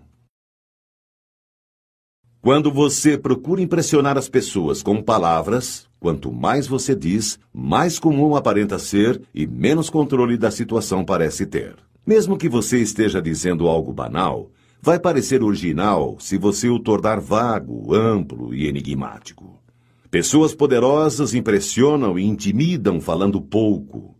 [2.40, 8.80] Quando você procura impressionar as pessoas com palavras, quanto mais você diz, mais comum aparenta
[8.80, 11.76] ser e menos controle da situação parece ter.
[12.04, 14.50] Mesmo que você esteja dizendo algo banal,
[14.83, 19.62] vai parecer original se você o tornar vago, amplo e enigmático.
[20.11, 24.16] Pessoas poderosas impressionam e intimidam falando pouco.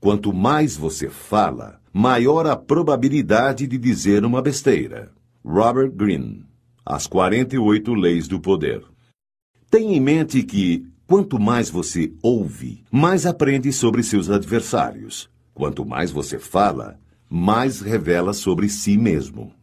[0.00, 5.12] Quanto mais você fala, maior a probabilidade de dizer uma besteira.
[5.44, 6.44] Robert Greene,
[6.84, 8.82] As 48 Leis do Poder.
[9.70, 15.30] Tenha em mente que, quanto mais você ouve, mais aprende sobre seus adversários.
[15.54, 16.98] Quanto mais você fala,
[17.28, 19.54] mais revela sobre si mesmo.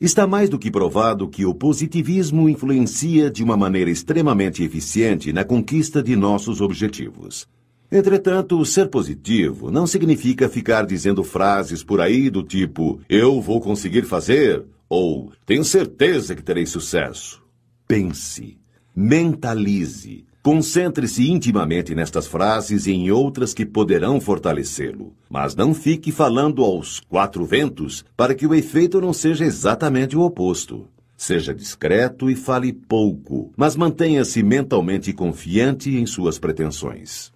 [0.00, 5.42] Está mais do que provado que o positivismo influencia de uma maneira extremamente eficiente na
[5.42, 7.48] conquista de nossos objetivos.
[7.90, 14.02] Entretanto, ser positivo não significa ficar dizendo frases por aí do tipo eu vou conseguir
[14.02, 17.42] fazer ou tenho certeza que terei sucesso.
[17.88, 18.56] Pense,
[18.94, 25.12] mentalize, Concentre-se intimamente nestas frases e em outras que poderão fortalecê-lo.
[25.28, 30.22] Mas não fique falando aos quatro ventos para que o efeito não seja exatamente o
[30.22, 30.88] oposto.
[31.14, 37.30] Seja discreto e fale pouco, mas mantenha-se mentalmente confiante em suas pretensões.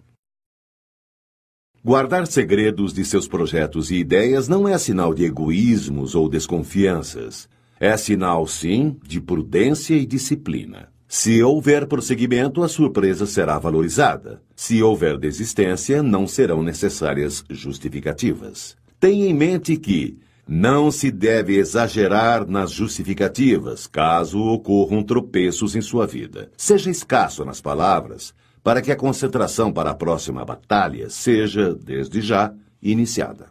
[1.85, 7.47] Guardar segredos de seus projetos e ideias não é sinal de egoísmos ou desconfianças.
[7.79, 10.92] É sinal, sim, de prudência e disciplina.
[11.15, 14.41] Se houver prosseguimento, a surpresa será valorizada.
[14.57, 18.79] Se houver desistência, não serão necessárias justificativas.
[18.99, 26.07] Tenha em mente que não se deve exagerar nas justificativas caso ocorram tropeços em sua
[26.07, 26.51] vida.
[26.57, 28.33] Seja escasso nas palavras,
[28.65, 33.49] para que a concentração para a próxima batalha seja, desde já, iniciada.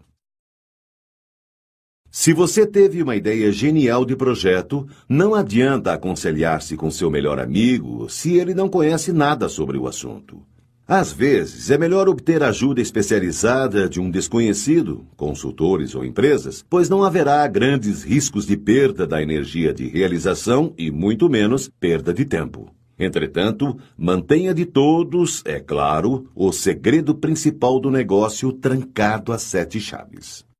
[2.13, 8.09] Se você teve uma ideia genial de projeto, não adianta aconselhar-se com seu melhor amigo
[8.09, 10.41] se ele não conhece nada sobre o assunto.
[10.85, 17.01] Às vezes, é melhor obter ajuda especializada de um desconhecido, consultores ou empresas, pois não
[17.01, 22.69] haverá grandes riscos de perda da energia de realização e, muito menos, perda de tempo.
[22.99, 30.50] Entretanto, mantenha de todos, é claro, o segredo principal do negócio trancado a sete chaves.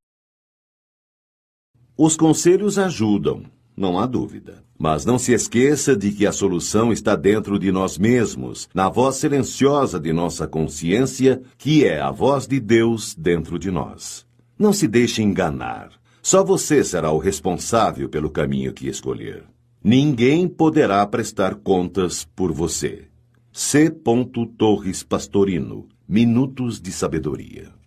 [2.04, 3.44] Os conselhos ajudam,
[3.78, 4.64] não há dúvida.
[4.76, 9.18] Mas não se esqueça de que a solução está dentro de nós mesmos, na voz
[9.18, 14.26] silenciosa de nossa consciência, que é a voz de Deus dentro de nós.
[14.58, 15.92] Não se deixe enganar.
[16.24, 19.44] Só você será o responsável pelo caminho que escolher.
[19.84, 23.10] Ninguém poderá prestar contas por você.
[23.54, 23.92] C.
[24.58, 27.80] Torres Pastorino Minutos de Sabedoria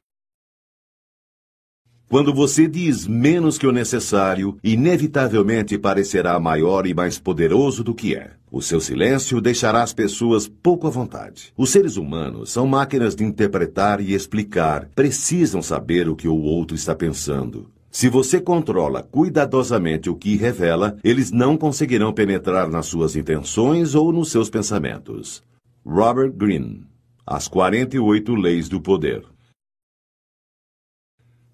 [2.14, 8.14] quando você diz menos que o necessário, inevitavelmente parecerá maior e mais poderoso do que
[8.14, 8.30] é.
[8.52, 11.52] O seu silêncio deixará as pessoas pouco à vontade.
[11.56, 16.76] Os seres humanos são máquinas de interpretar e explicar, precisam saber o que o outro
[16.76, 17.68] está pensando.
[17.90, 24.12] Se você controla cuidadosamente o que revela, eles não conseguirão penetrar nas suas intenções ou
[24.12, 25.42] nos seus pensamentos.
[25.84, 26.84] Robert Greene
[27.26, 29.33] As 48 Leis do Poder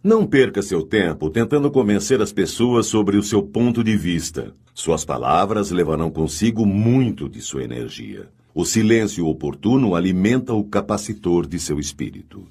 [0.03, 4.55] não perca seu tempo tentando convencer as pessoas sobre o seu ponto de vista.
[4.75, 8.29] Suas palavras levarão consigo muito de sua energia.
[8.55, 12.49] O silêncio oportuno alimenta o capacitor de seu espírito.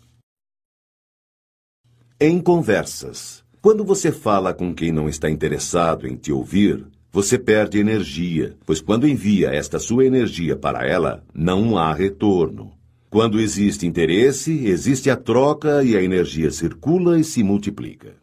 [2.19, 3.43] Em conversas.
[3.61, 8.79] Quando você fala com quem não está interessado em te ouvir, você perde energia, pois
[8.79, 12.78] quando envia esta sua energia para ela, não há retorno.
[13.09, 18.17] Quando existe interesse, existe a troca e a energia circula e se multiplica.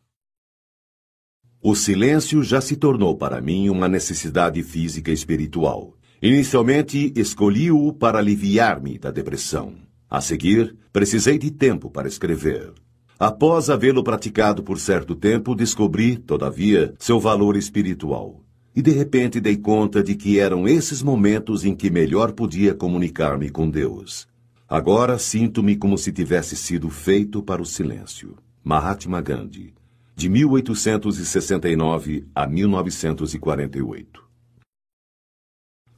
[1.61, 5.97] O silêncio já se tornou para mim uma necessidade física e espiritual.
[6.23, 9.75] Inicialmente, escolhi-o para aliviar-me da depressão.
[10.09, 12.73] A seguir, precisei de tempo para escrever.
[13.19, 18.41] Após havê-lo praticado por certo tempo, descobri, todavia, seu valor espiritual.
[18.75, 23.51] E de repente dei conta de que eram esses momentos em que melhor podia comunicar-me
[23.51, 24.29] com Deus.
[24.69, 28.37] Agora sinto-me como se tivesse sido feito para o silêncio.
[28.65, 29.77] Mahatma Gandhi
[30.17, 34.25] de 1869 a 1948.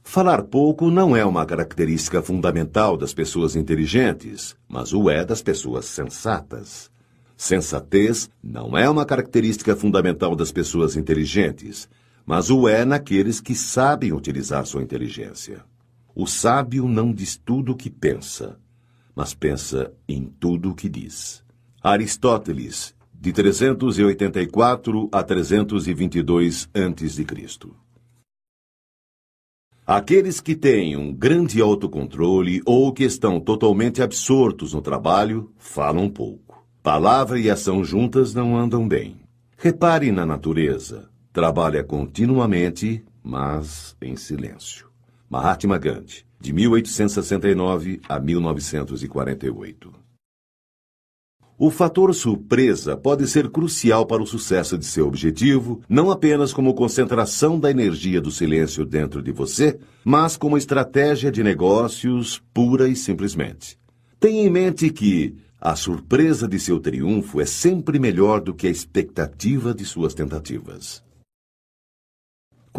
[0.03, 5.85] Falar pouco não é uma característica fundamental das pessoas inteligentes, mas o é das pessoas
[5.85, 6.91] sensatas.
[7.37, 11.87] Sensatez não é uma característica fundamental das pessoas inteligentes,
[12.25, 15.63] mas o é naqueles que sabem utilizar sua inteligência.
[16.15, 18.59] O sábio não diz tudo o que pensa,
[19.15, 21.43] mas pensa em tudo o que diz.
[21.81, 27.25] Aristóteles, de 384 a 322 a.C.
[29.85, 36.63] Aqueles que têm um grande autocontrole ou que estão totalmente absortos no trabalho falam pouco.
[36.83, 39.17] Palavra e ação juntas não andam bem.
[39.57, 41.09] Repare na natureza.
[41.33, 44.88] Trabalha continuamente, mas em silêncio.
[45.29, 49.93] Mahatma Gandhi, de 1869 a 1948.
[51.55, 56.73] O fator surpresa pode ser crucial para o sucesso de seu objetivo, não apenas como
[56.73, 62.95] concentração da energia do silêncio dentro de você, mas como estratégia de negócios pura e
[62.95, 63.77] simplesmente.
[64.19, 68.71] Tenha em mente que a surpresa de seu triunfo é sempre melhor do que a
[68.71, 71.03] expectativa de suas tentativas.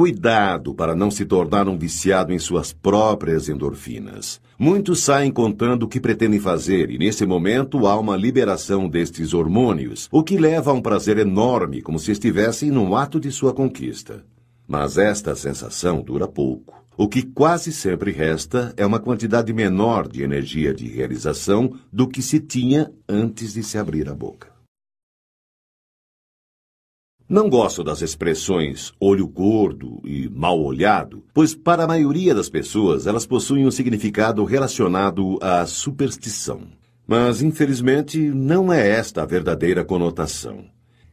[0.00, 4.40] Cuidado para não se tornar um viciado em suas próprias endorfinas.
[4.58, 10.08] Muitos saem contando o que pretendem fazer e, nesse momento, há uma liberação destes hormônios,
[10.10, 14.24] o que leva a um prazer enorme, como se estivessem no ato de sua conquista.
[14.66, 16.82] Mas esta sensação dura pouco.
[16.96, 22.22] O que quase sempre resta é uma quantidade menor de energia de realização do que
[22.22, 24.49] se tinha antes de se abrir a boca.
[27.30, 33.06] Não gosto das expressões olho gordo e mal olhado, pois para a maioria das pessoas
[33.06, 36.62] elas possuem um significado relacionado à superstição.
[37.06, 40.64] Mas, infelizmente, não é esta a verdadeira conotação.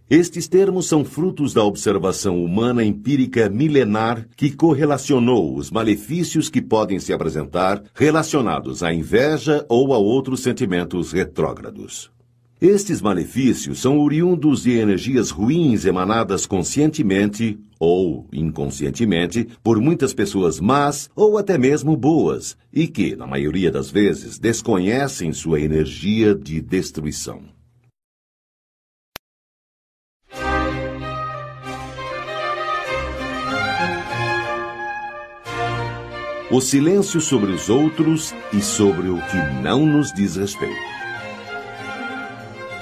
[0.10, 6.98] Estes termos são frutos da observação humana empírica milenar que correlacionou os malefícios que podem
[6.98, 12.10] se apresentar relacionados à inveja ou a outros sentimentos retrógrados.
[12.60, 21.08] Estes malefícios são oriundos de energias ruins emanadas conscientemente ou inconscientemente por muitas pessoas más
[21.16, 27.44] ou até mesmo boas e que, na maioria das vezes, desconhecem sua energia de destruição.
[36.50, 40.97] O silêncio sobre os outros e sobre o que não nos diz respeito.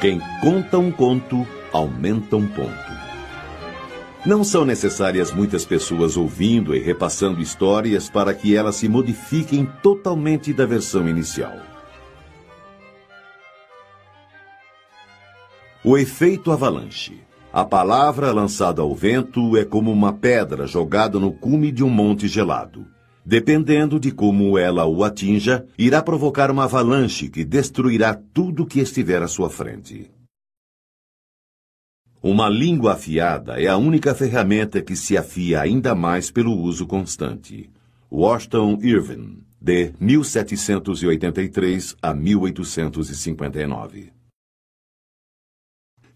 [0.06, 2.92] Quem conta um conto, aumenta um ponto.
[4.24, 10.54] Não são necessárias muitas pessoas ouvindo e repassando histórias para que elas se modifiquem totalmente
[10.54, 11.58] da versão inicial.
[15.84, 17.24] O efeito avalanche.
[17.52, 22.28] A palavra lançada ao vento é como uma pedra jogada no cume de um monte
[22.28, 22.95] gelado.
[23.26, 29.24] Dependendo de como ela o atinja, irá provocar uma avalanche que destruirá tudo que estiver
[29.24, 30.12] à sua frente.
[32.22, 37.72] Uma língua afiada é a única ferramenta que se afia ainda mais pelo uso constante.
[38.12, 44.15] Washington Irving, de 1783 a 1859.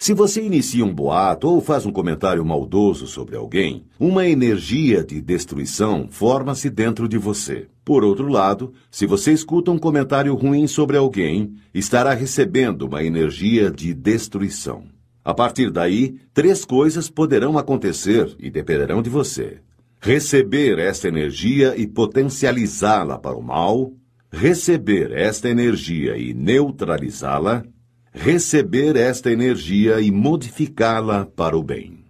[0.01, 5.19] Se você inicia um boato ou faz um comentário maldoso sobre alguém, uma energia de
[5.19, 7.67] destruição forma-se dentro de você.
[7.83, 13.69] Por outro lado, se você escuta um comentário ruim sobre alguém, estará recebendo uma energia
[13.69, 14.85] de destruição.
[15.21, 19.57] A partir daí, três coisas poderão acontecer e dependerão de você:
[19.99, 23.91] receber esta energia e potencializá-la para o mal,
[24.31, 27.65] receber esta energia e neutralizá-la,
[28.11, 32.05] receber esta energia e modificá-la para o bem.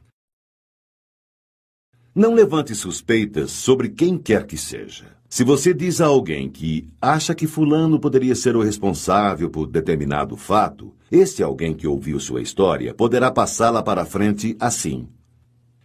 [2.14, 5.18] Não levante suspeitas sobre quem quer que seja.
[5.30, 10.36] Se você diz a alguém que acha que Fulano poderia ser o responsável por determinado
[10.36, 15.08] fato, este alguém que ouviu sua história poderá passá-la para frente assim.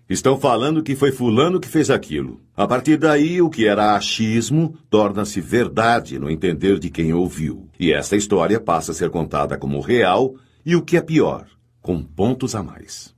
[0.08, 2.40] Estão falando que foi Fulano que fez aquilo.
[2.54, 7.70] A partir daí, o que era achismo torna-se verdade no entender de quem ouviu.
[7.80, 10.34] E esta história passa a ser contada como real
[10.64, 11.46] e, o que é pior,
[11.80, 13.14] com pontos a mais.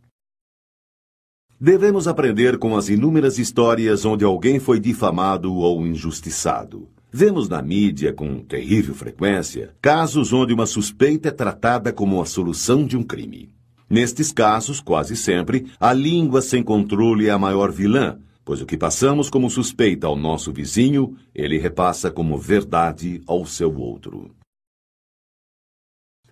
[1.58, 6.88] Devemos aprender com as inúmeras histórias onde alguém foi difamado ou injustiçado.
[7.10, 12.86] Vemos na mídia, com terrível frequência, casos onde uma suspeita é tratada como a solução
[12.86, 13.55] de um crime.
[13.88, 18.76] Nestes casos, quase sempre, a língua sem controle é a maior vilã, pois o que
[18.76, 24.34] passamos como suspeita ao nosso vizinho, ele repassa como verdade ao seu outro.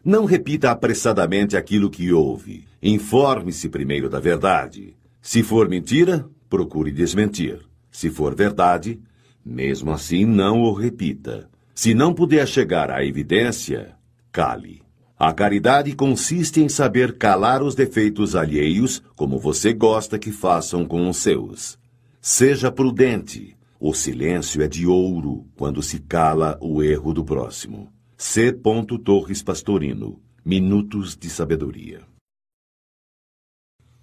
[0.05, 2.67] Não repita apressadamente aquilo que ouve.
[2.83, 4.95] Informe-se primeiro da verdade.
[5.23, 7.61] Se for mentira, procure desmentir.
[7.91, 9.01] Se for verdade,
[9.43, 11.49] mesmo assim não o repita.
[11.75, 13.97] Se não puder chegar à evidência,
[14.31, 14.84] cale.
[15.27, 21.09] A caridade consiste em saber calar os defeitos alheios, como você gosta que façam com
[21.09, 21.79] os seus.
[22.21, 23.57] Seja prudente.
[23.81, 27.91] O silêncio é de ouro quando se cala o erro do próximo.
[28.19, 28.53] C.
[28.53, 30.21] Torres Pastorino.
[30.45, 32.03] Minutos de Sabedoria.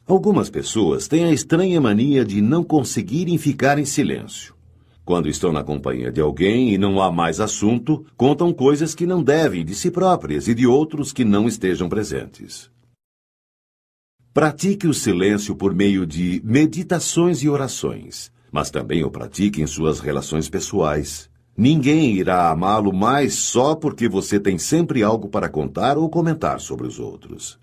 [0.07, 4.55] Algumas pessoas têm a estranha mania de não conseguirem ficar em silêncio.
[5.11, 9.21] Quando estão na companhia de alguém e não há mais assunto, contam coisas que não
[9.21, 12.71] devem de si próprias e de outros que não estejam presentes.
[14.33, 19.99] Pratique o silêncio por meio de meditações e orações, mas também o pratique em suas
[19.99, 21.29] relações pessoais.
[21.57, 26.87] Ninguém irá amá-lo mais só porque você tem sempre algo para contar ou comentar sobre
[26.87, 27.59] os outros.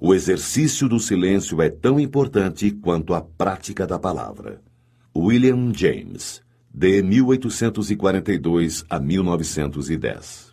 [0.00, 4.62] O exercício do silêncio é tão importante quanto a prática da palavra.
[5.16, 6.40] William James,
[6.72, 10.50] de 1842 a 1910.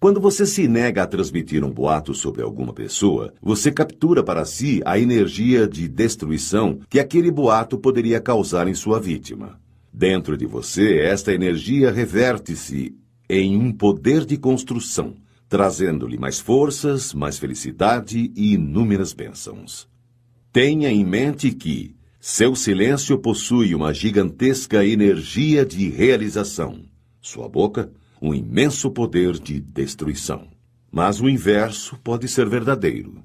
[0.00, 4.80] Quando você se nega a transmitir um boato sobre alguma pessoa, você captura para si
[4.84, 9.60] a energia de destruição que aquele boato poderia causar em sua vítima.
[9.92, 12.96] Dentro de você, esta energia reverte-se
[13.28, 15.14] em um poder de construção,
[15.48, 19.88] trazendo-lhe mais forças, mais felicidade e inúmeras bênçãos.
[20.52, 26.84] Tenha em mente que, seu silêncio possui uma gigantesca energia de realização.
[27.18, 27.90] Sua boca,
[28.20, 30.46] um imenso poder de destruição.
[30.92, 33.22] Mas o inverso pode ser verdadeiro.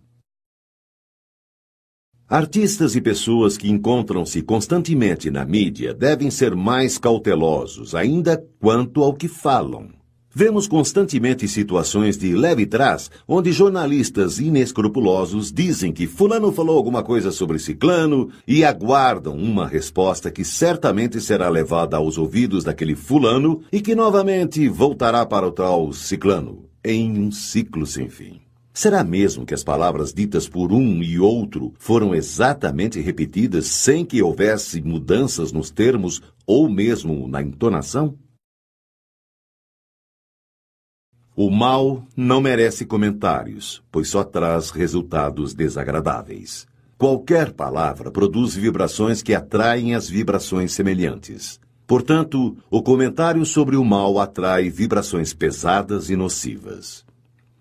[2.25, 9.13] Artistas e pessoas que encontram-se constantemente na mídia devem ser mais cautelosos ainda quanto ao
[9.13, 9.94] que falam.
[10.37, 17.31] Vemos constantemente situações de leve trás, onde jornalistas inescrupulosos dizem que Fulano falou alguma coisa
[17.31, 23.79] sobre Ciclano e aguardam uma resposta que certamente será levada aos ouvidos daquele Fulano e
[23.79, 28.41] que novamente voltará para o tal Ciclano, em um ciclo sem fim.
[28.73, 34.21] Será mesmo que as palavras ditas por um e outro foram exatamente repetidas sem que
[34.21, 38.17] houvesse mudanças nos termos ou mesmo na entonação?
[41.37, 46.65] O mal não merece comentários, pois só traz resultados desagradáveis.
[46.97, 51.59] Qualquer palavra produz vibrações que atraem as vibrações semelhantes.
[51.85, 57.03] Portanto, o comentário sobre o mal atrai vibrações pesadas e nocivas.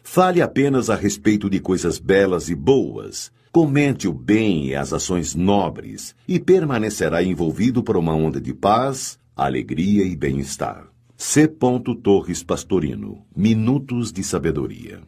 [0.05, 3.33] Fale apenas a respeito de coisas belas e boas.
[3.51, 9.19] Comente o bem e as ações nobres, e permanecerá envolvido por uma onda de paz,
[9.37, 10.94] alegria e bem-estar.
[11.17, 11.47] C.
[11.47, 13.25] Torres Pastorino.
[13.37, 15.01] Minutos de Sabedoria.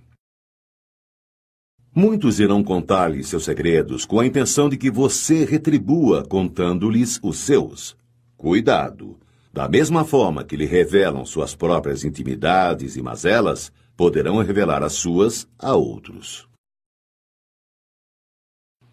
[1.92, 7.96] Muitos irão contar-lhe seus segredos com a intenção de que você retribua contando-lhes os seus.
[8.36, 9.18] Cuidado!
[9.52, 15.48] Da mesma forma que lhe revelam suas próprias intimidades e mazelas, poderão revelar as suas
[15.58, 16.48] a outros.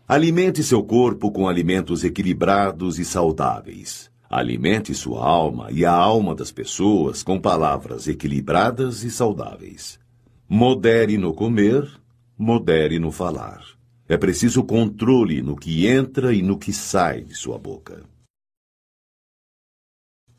[0.08, 4.13] Alimente seu corpo com alimentos equilibrados e saudáveis.
[4.36, 10.00] Alimente sua alma e a alma das pessoas com palavras equilibradas e saudáveis.
[10.50, 11.88] Modere no comer,
[12.36, 13.64] modere no falar.
[14.10, 18.02] É preciso controle no que entra e no que sai de sua boca.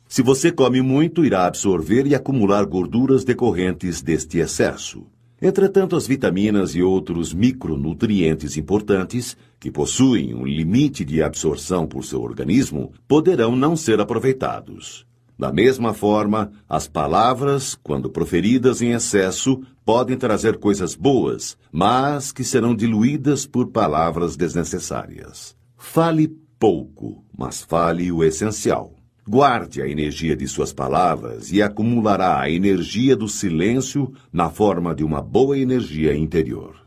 [0.09, 5.07] Se você come muito, irá absorver e acumular gorduras decorrentes deste excesso.
[5.41, 12.21] Entretanto, as vitaminas e outros micronutrientes importantes, que possuem um limite de absorção por seu
[12.21, 15.07] organismo, poderão não ser aproveitados.
[15.39, 22.43] Da mesma forma, as palavras, quando proferidas em excesso, podem trazer coisas boas, mas que
[22.43, 25.55] serão diluídas por palavras desnecessárias.
[25.75, 26.27] Fale
[26.59, 28.93] pouco, mas fale o essencial.
[29.27, 35.03] Guarde a energia de suas palavras e acumulará a energia do silêncio na forma de
[35.03, 36.84] uma boa energia interior.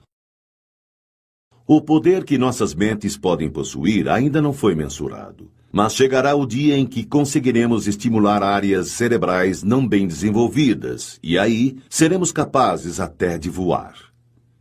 [1.70, 6.78] O poder que nossas mentes podem possuir ainda não foi mensurado, mas chegará o dia
[6.78, 13.50] em que conseguiremos estimular áreas cerebrais não bem desenvolvidas, e aí seremos capazes até de
[13.50, 13.96] voar.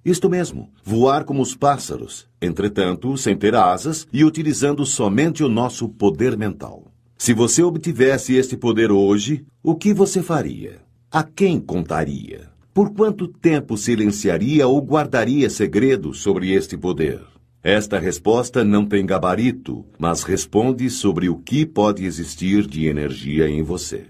[0.03, 5.87] Isto mesmo, voar como os pássaros, entretanto, sem ter asas e utilizando somente o nosso
[5.87, 6.91] poder mental.
[7.17, 10.81] Se você obtivesse este poder hoje, o que você faria?
[11.09, 12.56] A quem contaria?
[12.77, 17.19] Por quanto tempo silenciaria ou guardaria segredo sobre este poder?
[17.63, 23.63] Esta resposta não tem gabarito, mas responde sobre o que pode existir de energia em
[23.63, 24.05] você.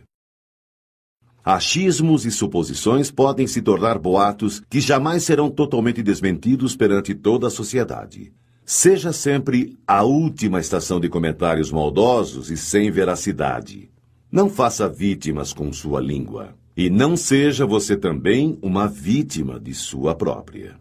[1.45, 7.49] Achismos e suposições podem se tornar boatos que jamais serão totalmente desmentidos perante toda a
[7.49, 8.34] sociedade.
[8.65, 13.89] Seja sempre a última estação de comentários maldosos e sem veracidade.
[14.30, 16.53] Não faça vítimas com sua língua.
[16.78, 20.75] E não seja você também uma vítima de sua própria.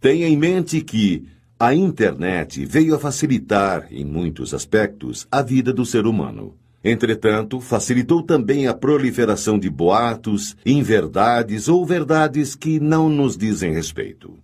[0.00, 5.86] Tenha em mente que a internet veio a facilitar, em muitos aspectos, a vida do
[5.86, 6.56] ser humano.
[6.82, 14.34] Entretanto, facilitou também a proliferação de boatos, inverdades ou verdades que não nos dizem respeito.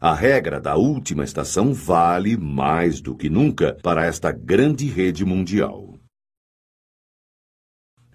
[0.00, 5.91] A regra da última estação vale mais do que nunca para esta grande rede mundial.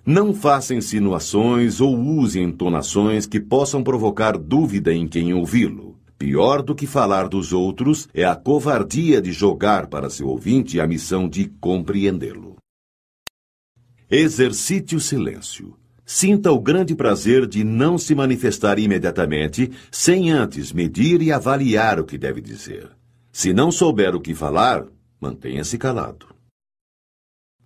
[0.07, 5.99] Não faça insinuações ou use entonações que possam provocar dúvida em quem ouvi-lo.
[6.17, 10.87] Pior do que falar dos outros é a covardia de jogar para seu ouvinte a
[10.87, 12.55] missão de compreendê-lo.
[14.09, 15.75] Exercite o silêncio.
[16.05, 22.05] Sinta o grande prazer de não se manifestar imediatamente, sem antes medir e avaliar o
[22.05, 22.89] que deve dizer.
[23.29, 24.85] Se não souber o que falar,
[25.19, 26.27] mantenha-se calado.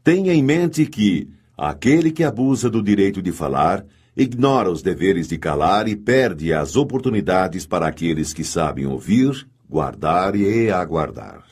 [0.04, 3.86] Tenha em mente que aquele que abusa do direito de falar
[4.16, 10.36] ignora os deveres de calar e perde as oportunidades para aqueles que sabem ouvir, guardar
[10.36, 11.44] e aguardar.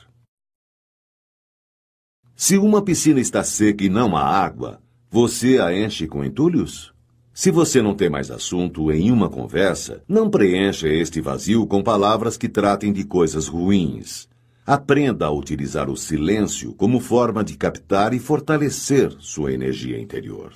[2.36, 4.80] Se uma piscina está seca e não há água,
[5.10, 6.92] você a enche com entulhos?
[7.32, 12.36] Se você não tem mais assunto em uma conversa, não preencha este vazio com palavras
[12.36, 14.28] que tratem de coisas ruins.
[14.70, 20.52] Aprenda a utilizar o silêncio como forma de captar e fortalecer sua energia interior.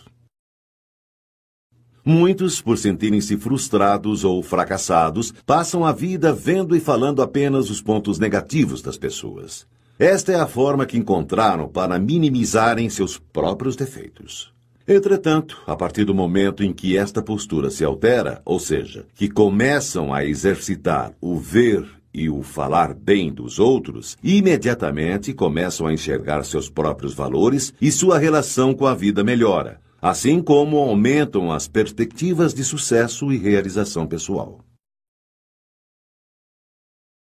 [2.04, 8.20] Muitos, por sentirem-se frustrados ou fracassados, passam a vida vendo e falando apenas os pontos
[8.20, 9.66] negativos das pessoas.
[9.98, 14.54] Esta é a forma que encontraram para minimizarem seus próprios defeitos.
[14.86, 20.14] Entretanto, a partir do momento em que esta postura se altera, ou seja, que começam
[20.14, 26.70] a exercitar o ver e o falar bem dos outros, imediatamente começam a enxergar seus
[26.70, 32.62] próprios valores e sua relação com a vida melhora, assim como aumentam as perspectivas de
[32.62, 34.60] sucesso e realização pessoal.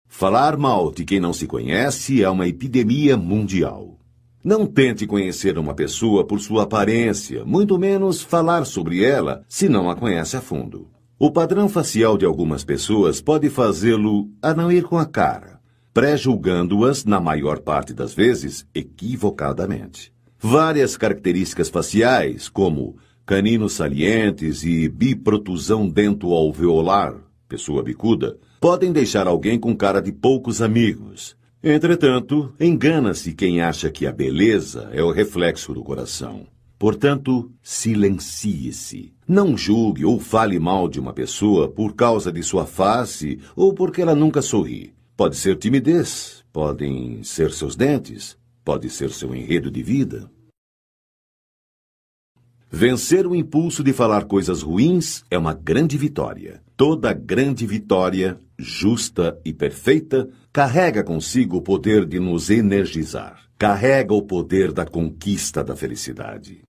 [0.08, 3.98] Falar mal de quem não se conhece é uma epidemia mundial.
[4.44, 9.88] Não tente conhecer uma pessoa por sua aparência, muito menos falar sobre ela se não
[9.88, 10.93] a conhece a fundo.
[11.24, 15.58] O padrão facial de algumas pessoas pode fazê-lo a não ir com a cara,
[15.94, 20.12] pré-julgando-as, na maior parte das vezes, equivocadamente.
[20.38, 27.14] Várias características faciais, como caninos salientes e biprotusão dento-alveolar,
[27.48, 31.38] pessoa bicuda, podem deixar alguém com cara de poucos amigos.
[31.62, 36.46] Entretanto, engana-se quem acha que a beleza é o reflexo do coração.
[36.84, 39.14] Portanto, silencie-se.
[39.26, 44.02] Não julgue ou fale mal de uma pessoa por causa de sua face ou porque
[44.02, 44.92] ela nunca sorri.
[45.16, 50.30] Pode ser timidez, podem ser seus dentes, pode ser seu enredo de vida.
[52.70, 56.62] Vencer o impulso de falar coisas ruins é uma grande vitória.
[56.76, 63.42] Toda grande vitória, justa e perfeita, carrega consigo o poder de nos energizar.
[63.56, 66.62] Carrega o poder da conquista da felicidade.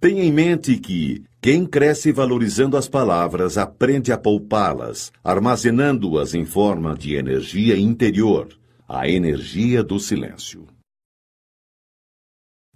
[0.00, 6.94] Tenha em mente que quem cresce valorizando as palavras aprende a poupá-las, armazenando-as em forma
[6.96, 8.48] de energia interior,
[8.88, 10.66] a energia do silêncio.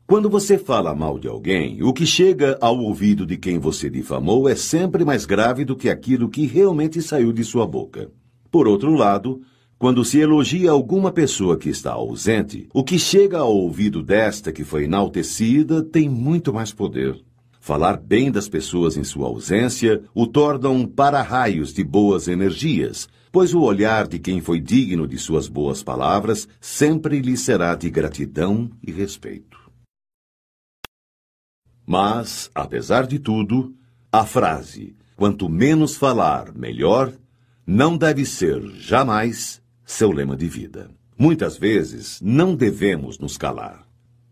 [0.07, 4.47] Quando você fala mal de alguém, o que chega ao ouvido de quem você difamou
[4.47, 8.13] é sempre mais grave do que aquilo que realmente saiu de sua boca.
[8.51, 9.41] Por outro lado,
[9.79, 14.65] quando se elogia alguma pessoa que está ausente, o que chega ao ouvido desta que
[14.65, 17.23] foi enaltecida tem muito mais poder.
[17.61, 23.55] Falar bem das pessoas em sua ausência o torna um para-raios de boas energias, pois
[23.55, 28.71] o olhar de quem foi digno de suas boas palavras sempre lhe será de gratidão
[28.87, 29.59] e respeito.
[31.87, 33.75] Mas, apesar de tudo,
[34.13, 37.13] a frase quanto menos falar, melhor,
[37.67, 40.91] não deve ser jamais seu lema de vida.
[41.17, 43.87] Muitas vezes não devemos nos calar.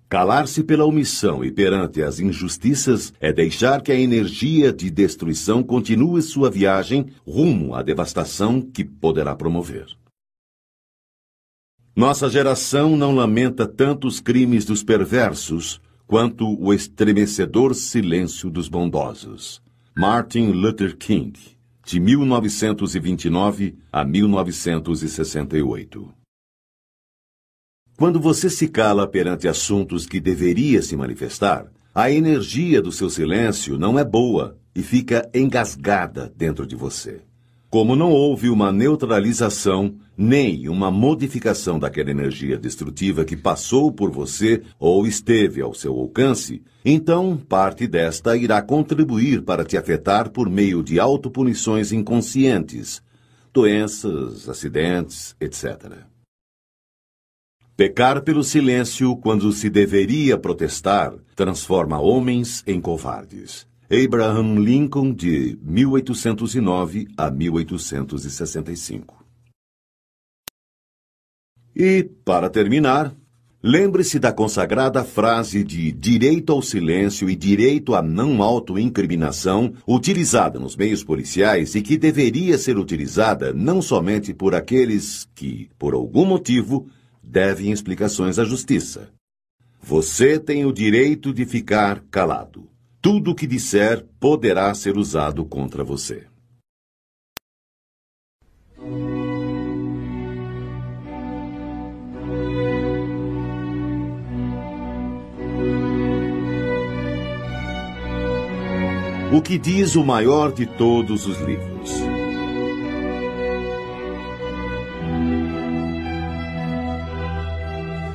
[0.08, 6.20] Calar-se pela omissão e perante as injustiças é deixar que a energia de destruição continue
[6.20, 9.86] sua viagem rumo à devastação que poderá promover.
[11.96, 19.62] Nossa geração não lamenta tanto os crimes dos perversos quanto o estremecedor silêncio dos bondosos.
[19.96, 21.38] Martin Luther King,
[21.84, 26.14] de 1929 a 1968.
[27.96, 33.78] Quando você se cala perante assuntos que deveria se manifestar, a energia do seu silêncio
[33.78, 37.22] não é boa e fica engasgada dentro de você.
[37.72, 44.60] Como não houve uma neutralização nem uma modificação daquela energia destrutiva que passou por você
[44.78, 50.82] ou esteve ao seu alcance, então parte desta irá contribuir para te afetar por meio
[50.82, 53.02] de autopunições inconscientes,
[53.54, 55.92] doenças, acidentes, etc.
[57.74, 63.71] Pecar pelo silêncio quando se deveria protestar transforma homens em covardes.
[63.92, 69.22] Abraham Lincoln, de 1809 a 1865.
[71.76, 73.14] E, para terminar,
[73.62, 80.74] lembre-se da consagrada frase de direito ao silêncio e direito à não autoincriminação, utilizada nos
[80.74, 86.88] meios policiais e que deveria ser utilizada não somente por aqueles que, por algum motivo,
[87.22, 89.10] devem explicações à justiça.
[89.82, 92.71] Você tem o direito de ficar calado.
[93.02, 96.28] Tudo o que disser poderá ser usado contra você.
[109.32, 112.11] O que diz o maior de todos os livros?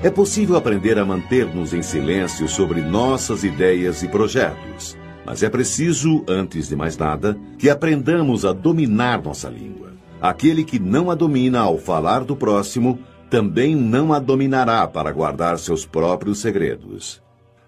[0.04, 4.96] É possível aprender a manter-nos em silêncio sobre nossas ideias e projetos,
[5.26, 9.94] mas é preciso, antes de mais nada, que aprendamos a dominar nossa língua.
[10.22, 15.58] Aquele que não a domina ao falar do próximo, também não a dominará para guardar
[15.58, 17.20] seus próprios segredos.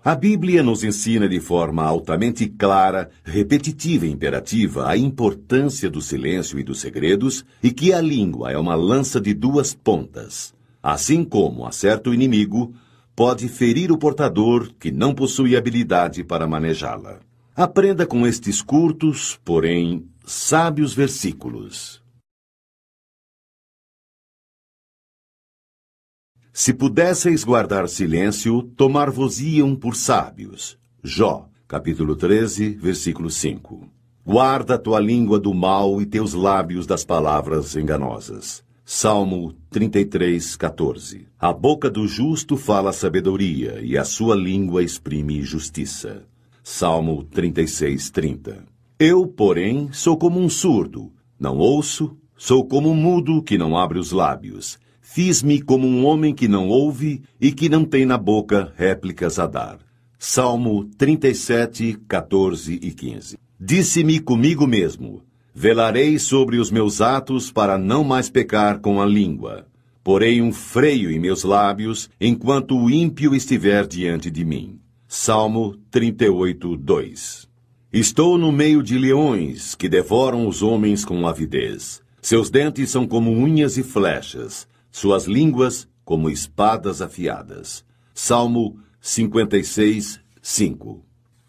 [0.05, 6.59] A Bíblia nos ensina de forma altamente clara, repetitiva e imperativa a importância do silêncio
[6.59, 10.58] e dos segredos e que a língua é uma lança de duas pontas.
[10.81, 12.73] Assim como acerta o inimigo,
[13.15, 17.19] pode ferir o portador que não possui habilidade para manejá-la.
[17.53, 22.01] Aprenda com estes curtos, porém sábios versículos.
[26.53, 30.77] Se pudesseis guardar silêncio, tomar-vos-iam por sábios.
[31.03, 33.89] Jó, capítulo 13, versículo 5.
[34.25, 38.63] Guarda tua língua do mal e teus lábios das palavras enganosas.
[38.91, 41.27] Salmo 33, 14.
[41.39, 46.23] A boca do justo fala sabedoria e a sua língua exprime justiça.
[46.63, 48.65] Salmo 36, 30.
[48.97, 53.99] Eu, porém, sou como um surdo, não ouço, sou como um mudo que não abre
[53.99, 54.79] os lábios.
[55.03, 59.45] Fiz-me como um homem que não ouve e que não tem na boca réplicas a
[59.45, 59.77] dar.
[60.17, 63.37] Salmo 37, 14 e 15.
[63.59, 65.21] Disse-me comigo mesmo:
[65.53, 69.65] Velarei sobre os meus atos para não mais pecar com a língua.
[70.03, 74.79] Porei um freio em meus lábios enquanto o ímpio estiver diante de mim.
[75.07, 77.49] Salmo 38, 2.
[77.91, 82.01] Estou no meio de leões que devoram os homens com avidez.
[82.21, 87.83] Seus dentes são como unhas e flechas, suas línguas como espadas afiadas.
[88.13, 91.03] Salmo 56, 5.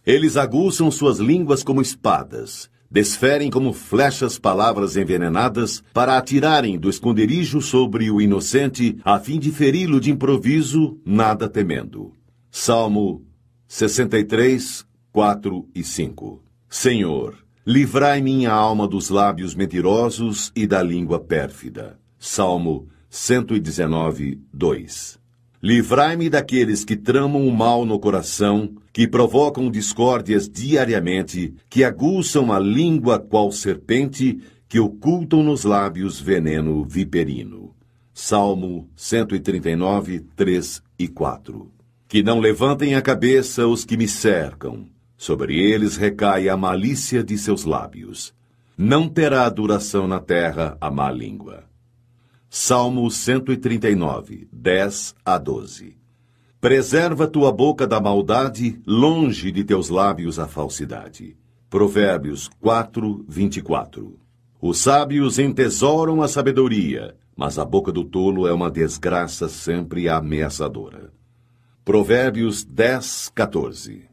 [0.06, 7.60] Eles aguçam suas línguas como espadas desferem como flechas palavras envenenadas para atirarem do esconderijo
[7.60, 12.12] sobre o inocente, a fim de feri-lo de improviso, nada temendo.
[12.50, 13.24] Salmo
[13.68, 16.42] 63, 4 e 5.
[16.68, 21.98] Senhor, livrai minha alma dos lábios mentirosos e da língua pérfida.
[22.18, 25.19] Salmo 119, 2.
[25.62, 32.58] Livrai-me daqueles que tramam o mal no coração, que provocam discórdias diariamente, que aguçam a
[32.58, 37.74] língua qual serpente, que ocultam nos lábios veneno viperino.
[38.14, 41.70] Salmo 139, 3 e 4.
[42.08, 47.36] Que não levantem a cabeça os que me cercam, sobre eles recai a malícia de
[47.36, 48.32] seus lábios.
[48.78, 51.69] Não terá duração na terra a má língua.
[52.52, 55.96] Salmo 139, 10 a 12.
[56.60, 61.36] Preserva tua boca da maldade, longe de teus lábios a falsidade.
[61.70, 64.18] Provérbios 4, 24.
[64.60, 71.12] Os sábios entesouram a sabedoria, mas a boca do tolo é uma desgraça sempre ameaçadora.
[71.84, 74.08] Provérbios 10, 14.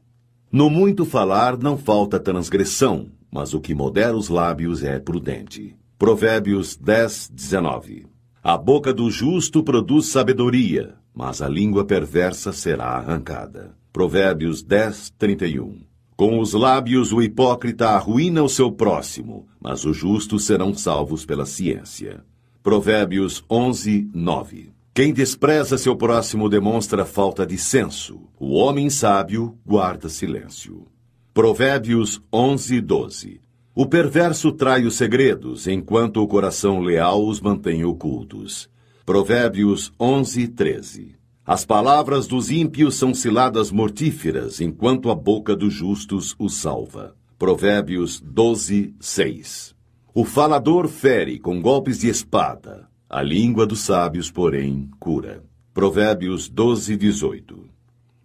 [0.51, 5.75] No muito falar não falta transgressão, mas o que modera os lábios é prudente.
[5.97, 8.16] Provérbios 10, 19.
[8.47, 13.75] A boca do justo produz sabedoria, mas a língua perversa será arrancada.
[13.91, 15.81] Provérbios 10, 31.
[16.15, 21.45] Com os lábios o hipócrita arruína o seu próximo, mas os justos serão salvos pela
[21.45, 22.23] ciência.
[22.63, 24.71] Provérbios 11, 9.
[24.93, 28.17] Quem despreza seu próximo demonstra falta de senso.
[28.39, 30.87] O homem sábio guarda silêncio.
[31.33, 33.41] Provérbios 11, 12.
[33.79, 38.67] O perverso trai os segredos, enquanto o coração leal os mantém ocultos.
[39.05, 41.15] Provérbios 11, 13.
[41.45, 47.15] As palavras dos ímpios são ciladas mortíferas, enquanto a boca dos justos os salva.
[47.37, 49.75] Provérbios 12, 6.
[50.11, 55.43] O falador fere com golpes de espada, a língua dos sábios, porém, cura.
[55.71, 57.63] Provérbios 12, 18.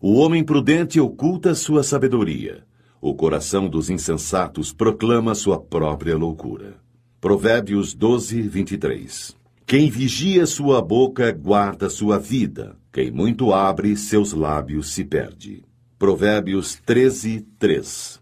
[0.00, 2.64] O homem prudente oculta sua sabedoria.
[3.04, 6.76] O coração dos insensatos proclama sua própria loucura.
[7.20, 9.36] Provérbios 12, 23.
[9.66, 12.76] Quem vigia sua boca guarda sua vida.
[12.92, 15.64] Quem muito abre seus lábios se perde.
[15.98, 18.20] Provérbios 13, 3.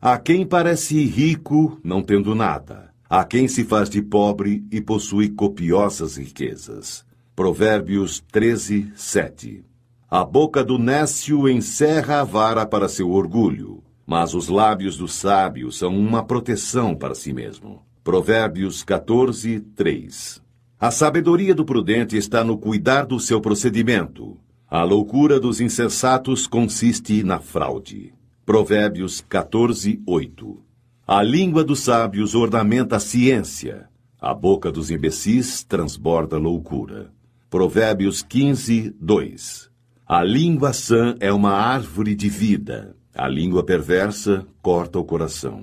[0.00, 5.28] A quem parece rico, não tendo nada a quem se faz de pobre e possui
[5.28, 7.06] copiosas riquezas.
[7.36, 9.64] Provérbios 13, 7.
[10.10, 15.72] A boca do nécio encerra a vara para seu orgulho, mas os lábios do sábio
[15.72, 17.82] são uma proteção para si mesmo.
[18.04, 20.40] Provérbios 14, 3.
[20.78, 24.38] A sabedoria do prudente está no cuidar do seu procedimento.
[24.70, 28.14] A loucura dos insensatos consiste na fraude.
[28.44, 30.62] Provérbios 14, 8.
[31.06, 33.88] A língua dos sábios ornamenta a ciência.
[34.20, 37.10] A boca dos imbecis transborda loucura.
[37.50, 39.70] Provérbios 15, 2.
[40.06, 42.96] A língua sã é uma árvore de vida.
[43.18, 45.62] A língua perversa corta o coração.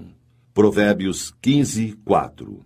[0.56, 2.66] Provérbios 15, 4.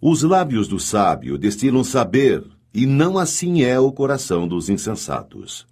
[0.00, 5.66] Os lábios do sábio destilam saber, e não assim é o coração dos insensatos.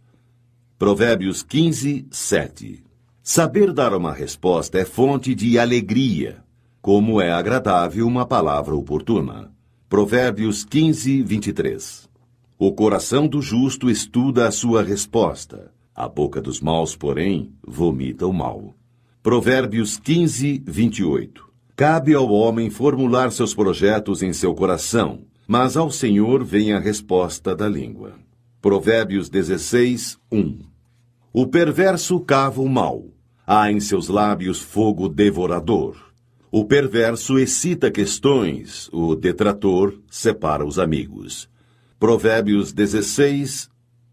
[0.77, 2.83] Provérbios 15, 7.
[3.23, 6.43] Saber dar uma resposta é fonte de alegria,
[6.83, 9.53] como é agradável uma palavra oportuna.
[9.89, 12.09] Provérbios 15, 23.
[12.59, 18.33] O coração do justo estuda a sua resposta, a boca dos maus, porém, vomita o
[18.33, 18.75] mal.
[19.23, 21.45] Provérbios 15, 28.
[21.75, 27.55] Cabe ao homem formular seus projetos em seu coração, mas ao Senhor vem a resposta
[27.55, 28.15] da língua.
[28.61, 30.59] Provérbios 16, 1.
[31.33, 33.05] O perverso cava o mal
[33.51, 35.97] Há em seus lábios fogo devorador.
[36.51, 41.49] O perverso excita questões, o detrator separa os amigos.
[41.99, 43.71] Provérbios 16,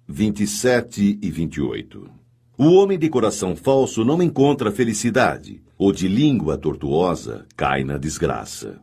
[0.08, 2.08] 27 e 28.
[2.56, 8.80] O homem de coração falso não encontra felicidade, o de língua tortuosa cai na desgraça.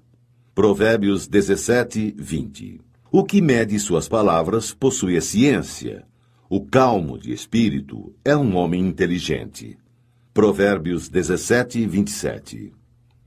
[0.53, 2.81] Provérbios 17, 20.
[3.13, 6.05] O que mede suas palavras possui a ciência.
[6.51, 9.79] O calmo de espírito é um homem inteligente.
[10.35, 12.73] Provérbios 17, 27.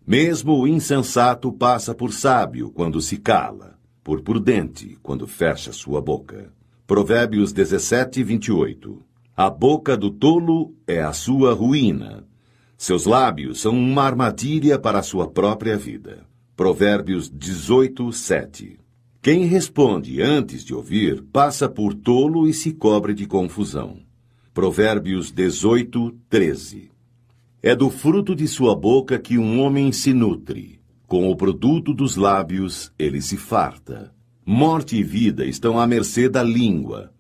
[0.06, 6.54] Mesmo o insensato passa por sábio quando se cala, por prudente quando fecha sua boca.
[6.88, 9.02] Provérbios 17, 28.
[9.36, 12.28] A boca do tolo é a sua ruína.
[12.78, 16.28] Seus lábios são uma armadilha para a sua própria vida.
[16.56, 18.80] Provérbios 18, 7.
[19.20, 23.98] Quem responde antes de ouvir passa por tolo e se cobre de confusão.
[24.54, 26.92] Provérbios 18, 13.
[27.64, 30.80] É do fruto de sua boca que um homem se nutre.
[31.08, 34.15] Com o produto dos lábios ele se farta.
[34.48, 37.12] Morte e vida estão à mercê da língua.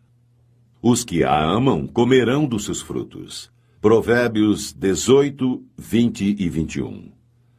[0.80, 3.52] Os que a amam comerão dos seus frutos.
[3.82, 7.12] Provérbios 18, 20 e 21.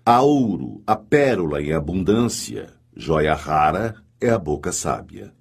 [0.05, 5.35] A ouro, a pérola em abundância, joia rara é a boca sábia.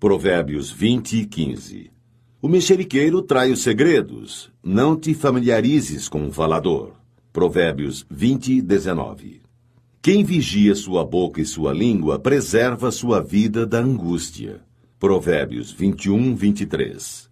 [0.00, 1.92] Provérbios 20 e 15.
[2.42, 4.50] O mexeriqueiro trai os segredos.
[4.64, 6.94] Não te familiarizes com o falador.
[7.32, 9.43] Provérbios 20, 19.
[10.04, 14.60] Quem vigia sua boca e sua língua preserva sua vida da angústia.
[15.00, 17.30] Provérbios 21, 23.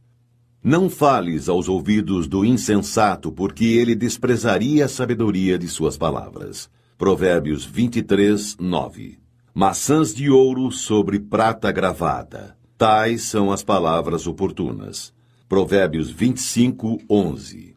[0.64, 6.70] Não fales aos ouvidos do insensato, porque ele desprezaria a sabedoria de suas palavras.
[6.96, 9.18] Provérbios 23, 9.
[9.52, 15.12] Maçãs de ouro sobre prata gravada Tais são as palavras oportunas.
[15.46, 17.74] Provérbios 25, 11.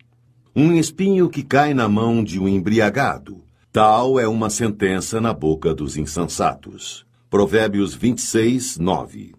[0.55, 3.44] Um espinho que cai na mão de um embriagado,
[3.75, 7.05] tal é uma sentença na boca dos insensatos.
[7.29, 9.35] Provérbios 26, 9.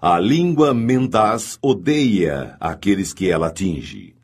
[0.00, 4.14] A língua mendaz odeia aqueles que ela atinge.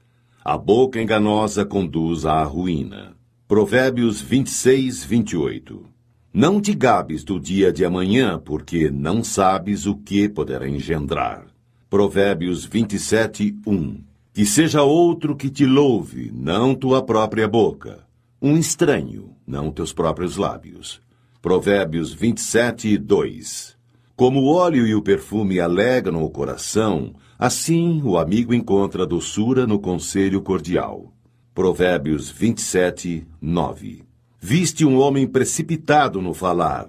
[0.45, 3.17] A boca enganosa conduz à ruína.
[3.49, 5.85] Provérbios 26, 28.
[6.33, 11.45] Não te gabes do dia de amanhã, porque não sabes o que poderá engendrar.
[11.91, 13.99] Provérbios 27, 1.
[14.33, 18.07] Que seja outro que te louve, não tua própria boca.
[18.41, 21.01] Um estranho, não teus próprios lábios.
[21.41, 23.77] Provérbios 27, 2.
[24.17, 29.79] Como o óleo e o perfume alegram o coração, assim o amigo encontra doçura no
[29.79, 31.13] conselho cordial.
[31.55, 34.03] Provérbios 27, 9.
[34.41, 36.89] Viste um homem precipitado no falar.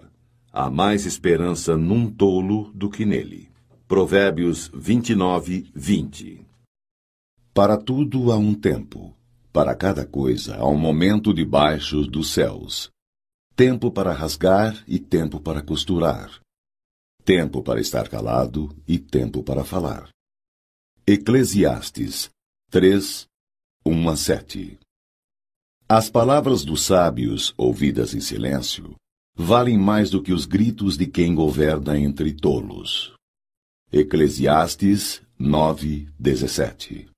[0.51, 3.49] Há mais esperança num tolo do que nele.
[3.87, 6.45] Provérbios 29, 20.
[7.53, 9.16] Para tudo há um tempo,
[9.57, 12.91] para cada coisa há um momento debaixo dos céus.
[13.55, 16.29] Tempo para rasgar e tempo para costurar.
[17.25, 20.09] Tempo para estar calado e tempo para falar.
[21.07, 22.29] Eclesiastes
[22.69, 23.25] 3,
[23.83, 24.79] 1 a 7
[25.89, 28.93] As palavras dos sábios, ouvidas em silêncio,
[29.35, 33.11] valem mais do que os gritos de quem governa entre tolos.
[33.91, 37.16] Eclesiastes 9, 17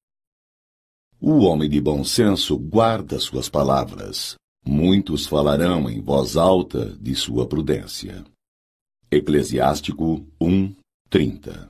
[1.22, 4.36] O homem de bom senso guarda suas palavras.
[4.66, 8.24] Muitos falarão em voz alta de sua prudência.
[9.12, 10.74] Eclesiástico 1,
[11.10, 11.68] 30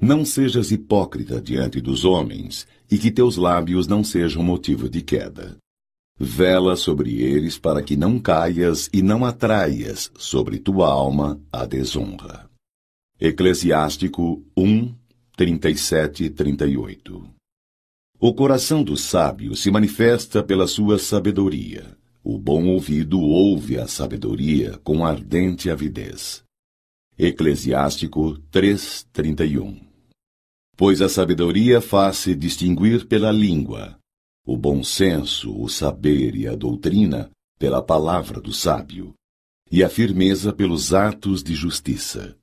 [0.00, 5.56] Não sejas hipócrita diante dos homens, e que teus lábios não sejam motivo de queda.
[6.16, 12.48] Vela sobre eles para que não caias e não atraias sobre tua alma a desonra.
[13.18, 14.94] Eclesiástico 1,
[15.36, 17.41] 37 e 38
[18.24, 21.98] O coração do sábio se manifesta pela sua sabedoria.
[22.22, 26.44] O bom ouvido ouve a sabedoria com ardente avidez.
[27.18, 29.76] Eclesiástico 3, 31
[30.76, 33.98] Pois a sabedoria faz-se distinguir pela língua,
[34.46, 39.12] o bom senso, o saber e a doutrina pela palavra do sábio,
[39.68, 42.36] e a firmeza pelos atos de justiça.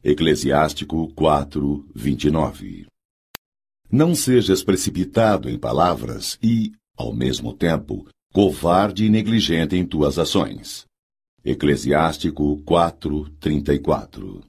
[0.00, 2.86] Eclesiástico 4, 29.
[3.94, 10.84] Não sejas precipitado em palavras e, ao mesmo tempo, covarde e negligente em tuas ações.
[11.44, 14.40] Eclesiástico 4, 34.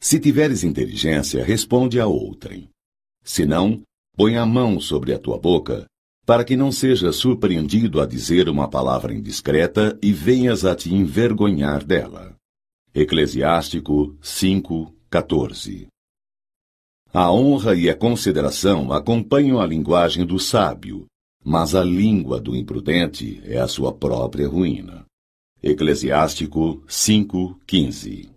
[0.00, 2.68] Se tiveres inteligência, responde a outrem.
[3.22, 3.82] Se não,
[4.16, 5.86] põe a mão sobre a tua boca,
[6.26, 11.84] para que não sejas surpreendido a dizer uma palavra indiscreta e venhas a te envergonhar
[11.84, 12.34] dela.
[12.92, 15.89] Eclesiástico 5, 14
[17.12, 21.06] A honra e a consideração acompanham a linguagem do sábio,
[21.44, 25.04] mas a língua do imprudente é a sua própria ruína.
[25.60, 28.30] Eclesiástico 5, 15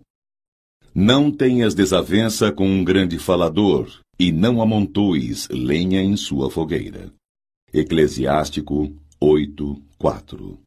[0.92, 7.12] Não tenhas desavença com um grande falador, e não amontoes lenha em sua fogueira.
[7.72, 10.63] Eclesiástico 8, 4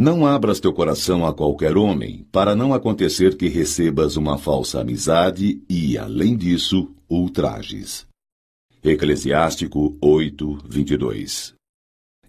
[0.00, 5.62] não abras teu coração a qualquer homem, para não acontecer que recebas uma falsa amizade
[5.68, 8.06] e, além disso, ultrajes.
[8.82, 11.54] Eclesiástico 8, 22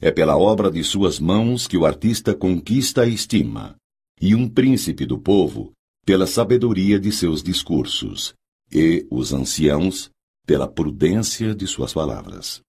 [0.01, 3.77] É pela obra de suas mãos que o artista conquista a estima,
[4.19, 5.71] e um príncipe do povo,
[6.05, 8.33] pela sabedoria de seus discursos,
[8.69, 10.09] e os anciãos,
[10.45, 12.59] pela prudência de suas palavras.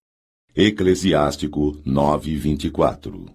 [0.55, 3.33] Eclesiástico 9, 24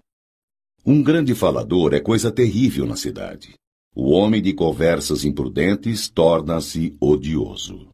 [0.90, 3.56] um grande falador é coisa terrível na cidade.
[3.94, 7.90] O homem de conversas imprudentes torna-se odioso.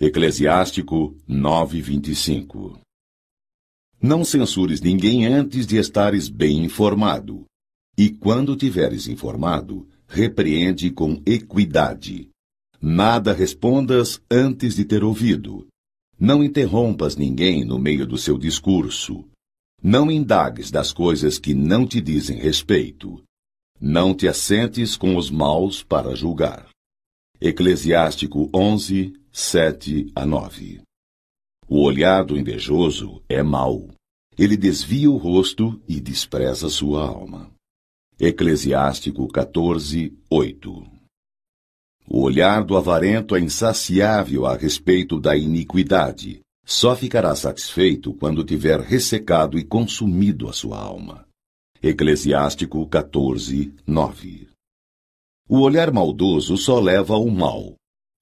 [0.00, 2.78] Eclesiástico 9:25
[4.00, 7.46] Não censures ninguém antes de estares bem informado.
[7.98, 12.28] E quando tiveres informado, repreende com equidade.
[12.80, 15.66] Nada respondas antes de ter ouvido.
[16.16, 19.24] Não interrompas ninguém no meio do seu discurso.
[19.82, 23.22] Não indagues das coisas que não te dizem respeito.
[23.80, 26.68] Não te assentes com os maus para julgar.
[27.40, 30.80] Eclesiástico 11, 7 a 9
[31.68, 33.90] O olhar do invejoso é mau.
[34.38, 37.50] Ele desvia o rosto e despreza sua alma.
[38.18, 40.86] Eclesiástico 14, 8
[42.08, 48.80] O olhar do avarento é insaciável a respeito da iniquidade, só ficará satisfeito quando tiver
[48.80, 51.24] ressecado e consumido a sua alma.
[51.80, 54.48] Eclesiástico 14, 9
[55.48, 57.76] O olhar maldoso só leva ao mal.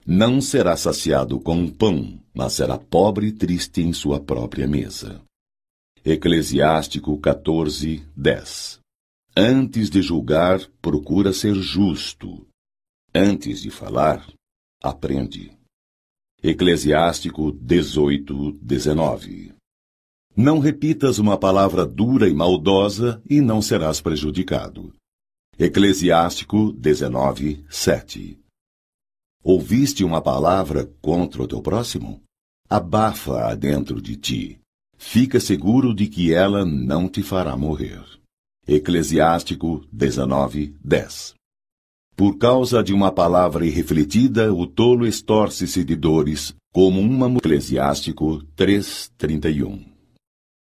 [0.06, 5.22] Não será saciado com pão, mas será pobre e triste em sua própria mesa.
[6.04, 8.80] Eclesiástico 14, 10
[9.34, 12.46] Antes de julgar, procura ser justo.
[13.14, 14.22] Antes de falar,
[14.82, 15.63] aprende.
[16.46, 19.54] Eclesiástico 18, 19
[20.36, 24.92] Não repitas uma palavra dura e maldosa e não serás prejudicado.
[25.58, 28.38] Eclesiástico 19, 7
[29.42, 32.20] Ouviste uma palavra contra o teu próximo?
[32.68, 34.60] Abafa-a dentro de ti.
[34.98, 38.04] Fica seguro de que ela não te fará morrer.
[38.68, 41.34] Eclesiástico 19, 10
[42.16, 47.28] Por causa de uma palavra irrefletida, o tolo estorce-se de dores, como uma...
[47.38, 49.84] Eclesiástico 3, 31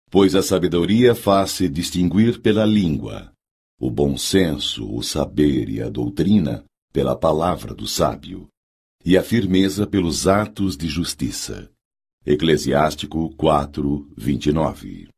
[0.10, 3.32] Pois a sabedoria faz-se distinguir pela língua,
[3.80, 6.64] o bom senso, o saber e a doutrina
[6.94, 8.48] pela palavra do sábio,
[9.04, 11.70] e a firmeza pelos atos de justiça.
[12.26, 15.14] Eclesiástico 4, 29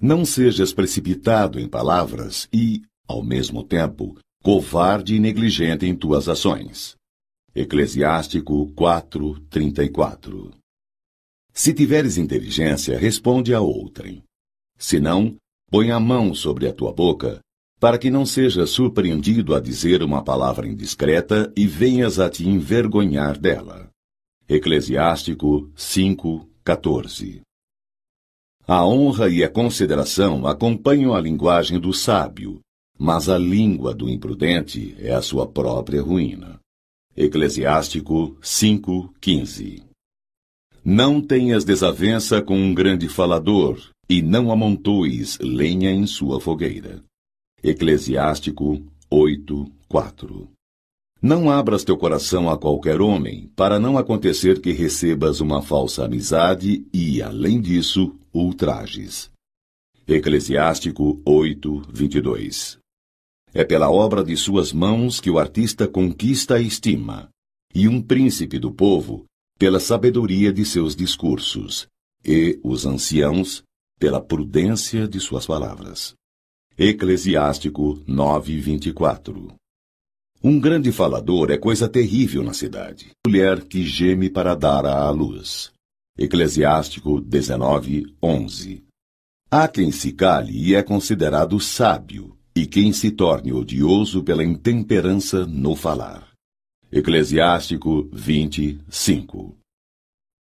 [0.00, 4.16] não sejas precipitado em palavras e, ao mesmo tempo,
[4.46, 6.94] covarde e negligente em tuas ações.
[7.52, 10.52] Eclesiástico 4, 34
[11.52, 14.22] Se tiveres inteligência, responde a outrem.
[14.78, 15.34] Se não,
[15.68, 17.40] põe a mão sobre a tua boca,
[17.80, 23.36] para que não sejas surpreendido a dizer uma palavra indiscreta e venhas a te envergonhar
[23.36, 23.90] dela.
[24.48, 27.42] Eclesiástico 5, 14
[28.68, 32.60] a honra e a consideração acompanham a linguagem do sábio,
[32.98, 36.58] mas a língua do imprudente é a sua própria ruína.
[37.16, 39.82] Eclesiástico 5:15
[40.84, 47.02] Não tenhas desavença com um grande falador, e não amontoes lenha em sua fogueira.
[47.62, 50.48] Eclesiástico 8:4
[51.20, 56.86] Não abras teu coração a qualquer homem, para não acontecer que recebas uma falsa amizade
[56.92, 59.30] e, além disso, ultrajes.
[60.06, 62.78] Eclesiástico 8, 22
[63.58, 67.30] É pela obra de suas mãos que o artista conquista a estima,
[67.74, 69.24] e um príncipe do povo
[69.58, 71.86] pela sabedoria de seus discursos,
[72.22, 73.62] e os anciãos
[73.98, 76.12] pela prudência de suas palavras.
[76.76, 79.54] Eclesiástico 9, 24
[80.44, 85.72] Um grande falador é coisa terrível na cidade, mulher que geme para dar à luz.
[86.18, 88.84] Eclesiástico 19, 11
[89.50, 95.46] Há quem se cale e é considerado sábio, e quem se torne odioso pela intemperança
[95.46, 96.26] no falar.
[96.90, 99.56] Eclesiástico 20, 5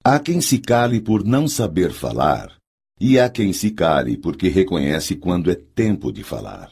[0.05, 2.57] Há quem se cale por não saber falar,
[3.01, 6.71] e há quem se cale porque reconhece quando é tempo de falar.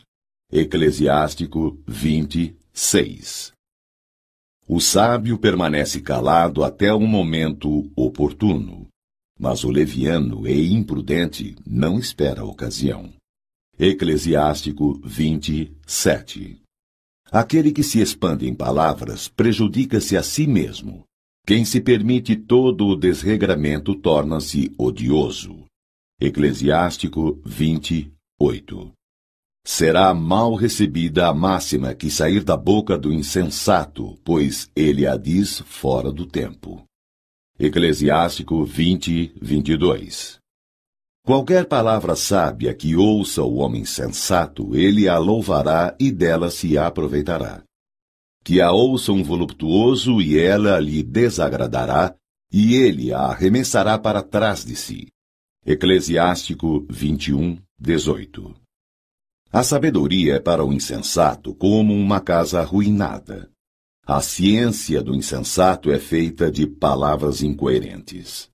[0.53, 3.53] Eclesiástico 20, 6
[4.69, 8.87] O sábio permanece calado até o momento oportuno
[9.43, 13.13] mas o leviano e imprudente não espera a ocasião.
[13.85, 16.63] Eclesiástico 27
[17.33, 21.03] Aquele que se expande em palavras prejudica-se a si mesmo.
[21.45, 25.65] Quem se permite todo o desregramento torna-se odioso.
[26.21, 28.93] Eclesiástico 28
[29.67, 35.59] Será mal recebida a máxima que sair da boca do insensato, pois ele a diz
[35.59, 36.85] fora do tempo.
[37.59, 40.41] Eclesiástico 20, 22
[41.25, 47.63] Qualquer palavra sábia que ouça o homem sensato, ele a louvará e dela se aproveitará.
[48.43, 52.13] Que a ouça um voluptuoso e ela lhe desagradará,
[52.53, 55.07] e ele a arremessará para trás de si.
[55.65, 58.53] Eclesiástico 21, 18
[59.53, 63.49] A sabedoria é para o insensato como uma casa arruinada.
[64.05, 68.52] A ciência do insensato é feita de palavras incoerentes.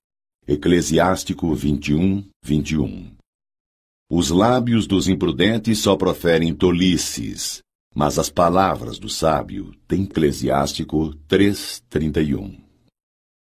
[0.51, 3.11] Eclesiástico 21, 21
[4.11, 7.61] Os lábios dos imprudentes só proferem tolices,
[7.95, 12.59] mas as palavras do sábio têm Eclesiástico 3, 31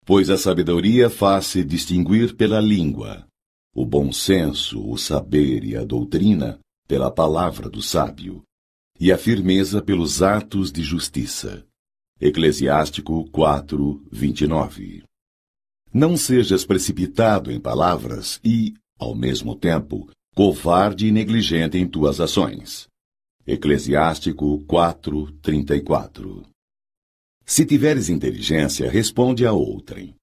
[0.04, 3.26] Pois a sabedoria faz-se distinguir pela língua,
[3.74, 8.42] o bom senso, o saber e a doutrina pela palavra do sábio,
[9.00, 11.64] e a firmeza pelos atos de justiça.
[12.20, 15.02] Eclesiástico 4, 29
[15.92, 22.86] Não sejas precipitado em palavras e, ao mesmo tempo, covarde e negligente em tuas ações.
[23.44, 26.42] Eclesiástico 4, 34
[27.44, 30.14] Se tiveres inteligência, responde a outrem.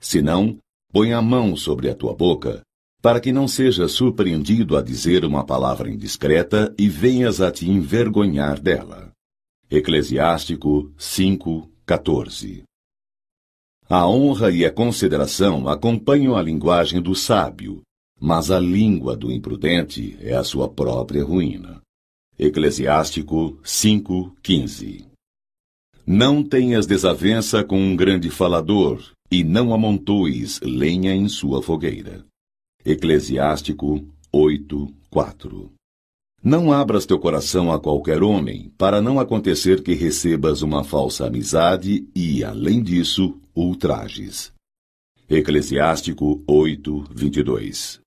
[0.00, 0.56] Se não,
[0.90, 2.62] põe a mão sobre a tua boca,
[3.02, 8.58] para que não sejas surpreendido a dizer uma palavra indiscreta e venhas a te envergonhar
[8.58, 9.12] dela.
[9.70, 12.69] Eclesiástico 5, 14
[13.92, 17.82] A honra e a consideração acompanham a linguagem do sábio,
[18.20, 21.82] mas a língua do imprudente é a sua própria ruína.
[22.38, 25.06] Eclesiástico 5:15
[26.06, 32.24] Não tenhas desavença com um grande falador, e não amontoes lenha em sua fogueira.
[32.84, 35.68] Eclesiástico 8:4
[36.40, 42.06] Não abras teu coração a qualquer homem, para não acontecer que recebas uma falsa amizade
[42.14, 44.52] e, além disso, ultrajes.
[45.28, 48.00] Eclesiástico 8, 22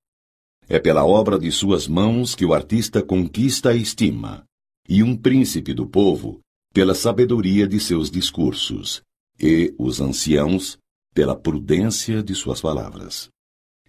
[0.68, 4.44] É pela obra de suas mãos que o artista conquista a estima,
[4.90, 6.42] e um príncipe do povo
[6.74, 9.02] pela sabedoria de seus discursos,
[9.40, 10.78] e os anciãos
[11.14, 13.30] pela prudência de suas palavras.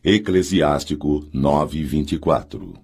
[0.05, 2.79] Eclesiástico 9, 24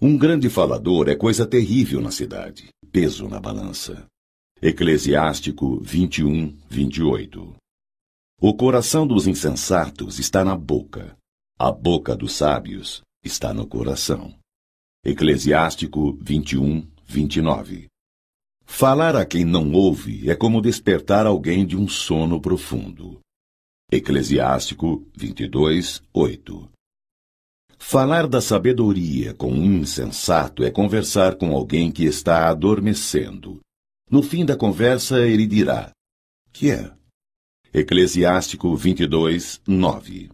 [0.00, 4.06] Um grande falador é coisa terrível na cidade, peso na balança.
[4.62, 7.65] Eclesiástico 21, 28
[8.38, 11.16] o coração dos insensatos está na boca.
[11.58, 14.34] A boca dos sábios está no coração.
[15.02, 17.86] Eclesiástico 21, 29.
[18.66, 23.20] Falar a quem não ouve é como despertar alguém de um sono profundo.
[23.90, 26.70] Eclesiástico 22, 8.
[27.78, 33.60] Falar da sabedoria com um insensato é conversar com alguém que está adormecendo.
[34.10, 35.90] No fim da conversa, ele dirá:
[36.52, 36.96] Que é?
[37.78, 40.30] Eclesiástico 22, 9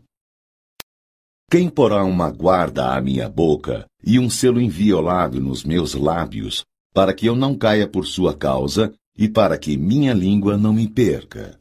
[1.51, 6.65] Quem porá uma guarda à minha boca e um selo inviolável nos meus lábios,
[6.95, 10.89] para que eu não caia por sua causa e para que minha língua não me
[10.89, 11.59] perca?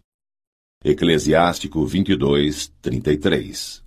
[0.86, 3.84] Eclesiástico 22, 33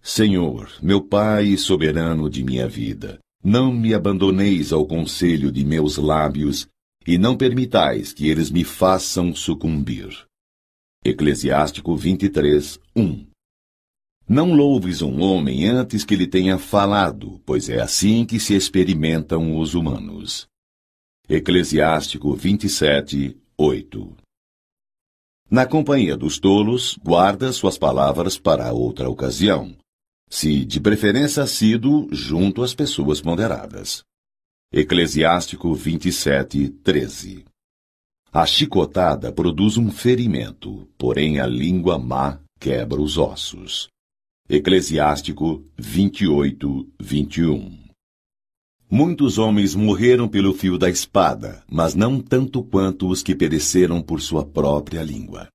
[0.00, 5.96] Senhor, meu Pai e soberano de minha vida, não me abandoneis ao conselho de meus
[5.96, 6.68] lábios,
[7.04, 10.29] e não permitais que eles me façam sucumbir.
[11.02, 13.26] Eclesiástico 23, 1
[14.28, 19.58] Não louves um homem antes que lhe tenha falado, pois é assim que se experimentam
[19.58, 20.46] os humanos.
[21.26, 24.14] Eclesiástico 27, 8
[25.50, 29.74] Na companhia dos tolos, guarda suas palavras para outra ocasião,
[30.28, 34.02] se de preferência sido junto às pessoas moderadas.
[34.70, 37.49] Eclesiástico 27, 13
[38.32, 43.88] a chicotada produz um ferimento, porém a língua má quebra os ossos.
[44.48, 47.78] Eclesiástico 28, 21
[48.88, 54.20] Muitos homens morreram pelo fio da espada, mas não tanto quanto os que pereceram por
[54.20, 55.48] sua própria língua.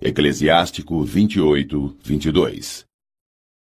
[0.00, 2.84] Eclesiástico 28, 22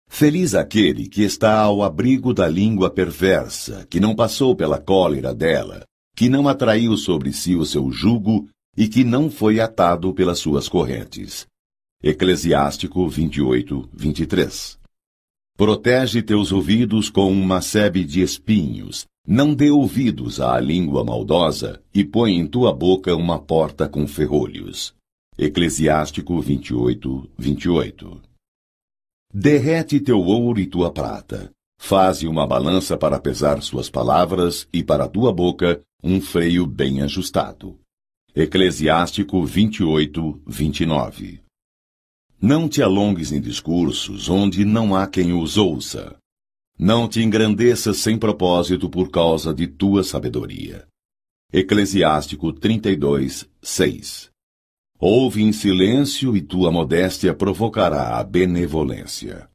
[0.09, 5.85] Feliz aquele que está ao abrigo da língua perversa, que não passou pela cólera dela,
[6.15, 10.69] que não atraiu sobre si o seu jugo e que não foi atado pelas suas
[10.69, 11.47] correntes.
[12.03, 14.79] Eclesiástico 28, 23.
[15.57, 22.03] Protege teus ouvidos com uma sebe de espinhos, não dê ouvidos à língua maldosa, e
[22.03, 24.95] põe em tua boca uma porta com ferrolhos.
[25.37, 28.23] Eclesiástico 28, 28.
[29.33, 31.51] Derrete teu ouro e tua prata.
[31.79, 37.79] Faze uma balança para pesar suas palavras, e para tua boca um freio bem ajustado.
[38.35, 41.41] Eclesiástico 28, 29
[42.41, 46.17] Não te alongues em discursos onde não há quem os ouça.
[46.79, 50.87] Não te engrandeças sem propósito por causa de tua sabedoria.
[51.53, 54.31] Eclesiástico 32, 6
[54.99, 59.51] Ouve em silêncio e tua modéstia provocará a benevolência.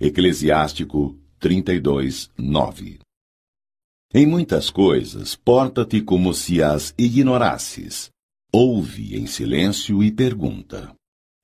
[0.00, 3.03] Eclesiástico 32, 9
[4.16, 8.10] em muitas coisas, porta-te como se as ignorasses.
[8.52, 10.94] Ouve em silêncio e pergunta.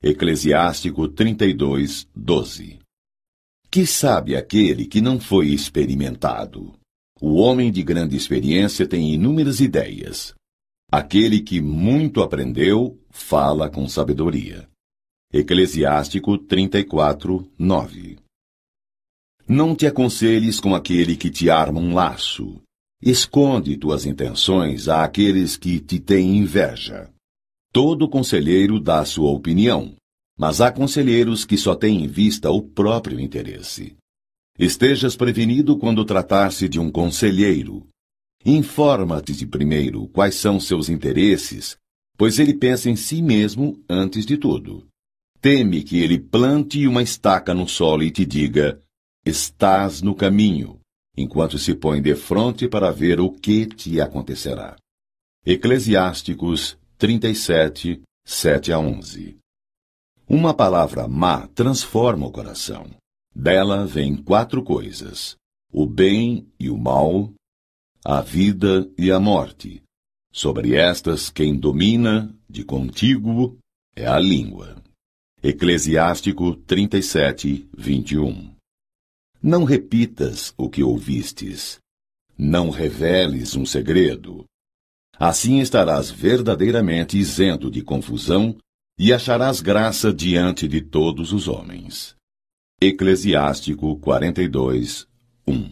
[0.00, 2.78] Eclesiástico 32, 12
[3.68, 6.72] Que sabe aquele que não foi experimentado?
[7.20, 10.32] O homem de grande experiência tem inúmeras ideias.
[10.92, 14.68] Aquele que muito aprendeu, fala com sabedoria.
[15.32, 18.29] Eclesiástico 34, 9
[19.50, 22.62] não te aconselhes com aquele que te arma um laço.
[23.02, 27.10] Esconde tuas intenções àqueles que te têm inveja.
[27.72, 29.96] Todo conselheiro dá sua opinião,
[30.38, 33.96] mas há conselheiros que só têm em vista o próprio interesse.
[34.56, 37.88] Estejas prevenido quando tratar-se de um conselheiro.
[38.46, 41.76] Informa-te de primeiro quais são seus interesses,
[42.16, 44.86] pois ele pensa em si mesmo antes de tudo.
[45.40, 48.80] Teme que ele plante uma estaca no solo e te diga:
[49.30, 50.80] Estás no caminho,
[51.16, 54.74] enquanto se põe de frente para ver o que te acontecerá.
[55.46, 59.38] Eclesiásticos 37, 7 a 11.
[60.28, 62.90] Uma palavra má transforma o coração.
[63.32, 65.36] Dela vem quatro coisas:
[65.72, 67.32] o bem e o mal,
[68.04, 69.80] a vida e a morte.
[70.32, 73.56] Sobre estas, quem domina, de contíguo,
[73.94, 74.82] é a língua.
[75.40, 78.59] Eclesiástico 37, 21.
[79.42, 81.78] Não repitas o que ouvistes.
[82.36, 84.44] Não reveles um segredo.
[85.18, 88.54] Assim estarás verdadeiramente isento de confusão
[88.98, 92.14] e acharás graça diante de todos os homens.
[92.82, 95.08] Eclesiástico 42,
[95.46, 95.70] 1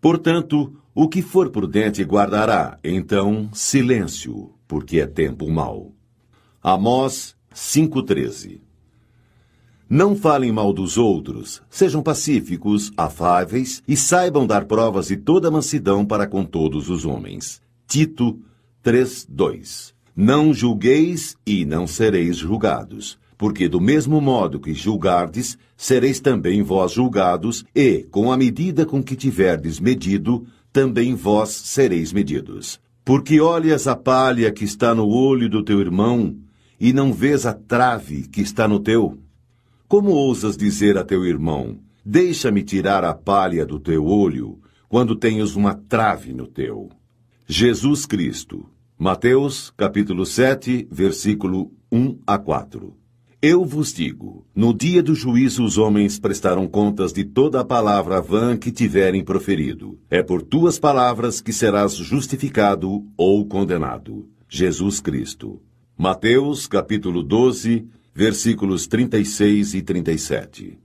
[0.00, 5.92] Portanto, o que for prudente guardará, então, silêncio, porque é tempo mau.
[6.62, 8.67] Amós 5,13
[9.88, 16.04] Não falem mal dos outros, sejam pacíficos, afáveis e saibam dar provas de toda mansidão
[16.04, 17.62] para com todos os homens.
[17.86, 18.38] Tito
[18.84, 26.60] 3,2 Não julgueis e não sereis julgados porque do mesmo modo que julgardes, sereis também
[26.60, 32.80] vós julgados, e, com a medida com que tiverdes medido, também vós sereis medidos.
[33.04, 36.36] Porque olhas a palha que está no olho do teu irmão,
[36.80, 39.16] e não vês a trave que está no teu?
[39.88, 45.56] Como ousas dizer a teu irmão, deixa-me tirar a palha do teu olho, quando tens
[45.56, 46.90] uma trave no teu?
[47.46, 48.68] Jesus Cristo.
[48.98, 52.94] Mateus, capítulo 7, versículo 1 a 4.
[53.40, 58.20] Eu vos digo: no dia do juízo os homens prestarão contas de toda a palavra
[58.20, 59.98] vã que tiverem proferido.
[60.10, 64.28] É por tuas palavras que serás justificado ou condenado.
[64.50, 65.62] Jesus Cristo.
[65.96, 67.88] Mateus, capítulo 12,
[68.18, 70.76] versículos 36 e 37.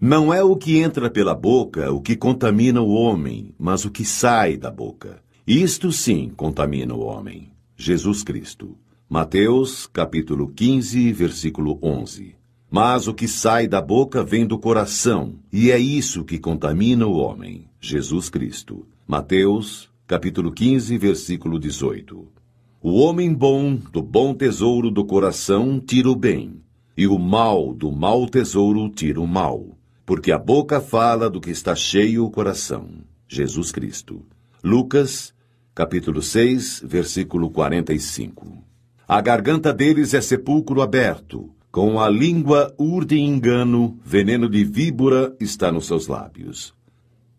[0.00, 4.04] Não é o que entra pela boca o que contamina o homem, mas o que
[4.04, 5.22] sai da boca.
[5.46, 7.52] Isto sim contamina o homem.
[7.76, 8.76] Jesus Cristo.
[9.08, 12.34] Mateus, capítulo 15, versículo 11.
[12.68, 17.18] Mas o que sai da boca vem do coração, e é isso que contamina o
[17.18, 17.68] homem.
[17.80, 18.84] Jesus Cristo.
[19.06, 22.26] Mateus, capítulo 15, versículo 18.
[22.82, 26.63] O homem bom, do bom tesouro do coração, tira o bem,
[26.96, 29.76] e o mal, do mau tesouro, tira o mal.
[30.06, 32.88] Porque a boca fala do que está cheio o coração.
[33.26, 34.24] Jesus Cristo.
[34.62, 35.34] Lucas,
[35.74, 38.62] capítulo 6, versículo 45.
[39.08, 41.50] A garganta deles é sepulcro aberto.
[41.70, 46.72] Com a língua urde engano, veneno de víbora está nos seus lábios.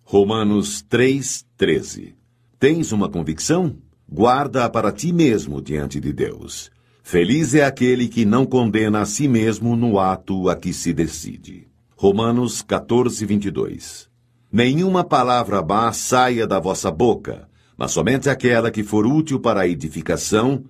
[0.03, 2.13] Romanos 3:13.
[2.59, 3.77] Tens uma convicção?
[4.11, 6.69] Guarda-a para ti mesmo diante de Deus.
[7.07, 11.67] Feliz é aquele que não condena a si mesmo no ato a que se decide.
[11.95, 14.07] Romanos 14:22.
[14.51, 19.67] Nenhuma palavra má saia da vossa boca, mas somente aquela que for útil para a
[19.67, 20.63] edificação,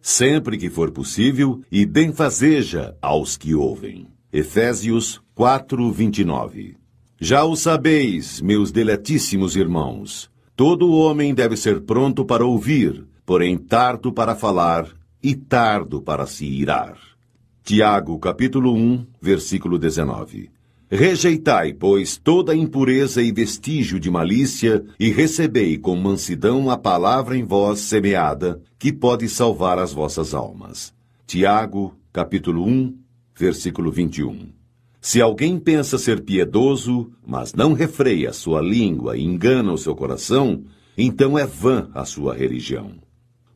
[0.00, 4.06] sempre que for possível, e benfazeja aos que ouvem.
[4.32, 6.74] Efésios 4, 29.
[7.20, 14.10] Já o sabeis, meus deletíssimos irmãos, todo homem deve ser pronto para ouvir, porém tardo
[14.10, 16.98] para falar e tardo para se irar.
[17.62, 20.50] Tiago, capítulo 1, versículo 19.
[20.90, 27.44] Rejeitai, pois, toda impureza e vestígio de malícia, e recebei com mansidão a palavra em
[27.44, 30.92] vós semeada, que pode salvar as vossas almas.
[31.26, 32.94] Tiago, capítulo 1,
[33.34, 34.48] versículo 21.
[35.00, 40.62] Se alguém pensa ser piedoso, mas não refreia sua língua e engana o seu coração,
[40.96, 42.92] então é vã a sua religião.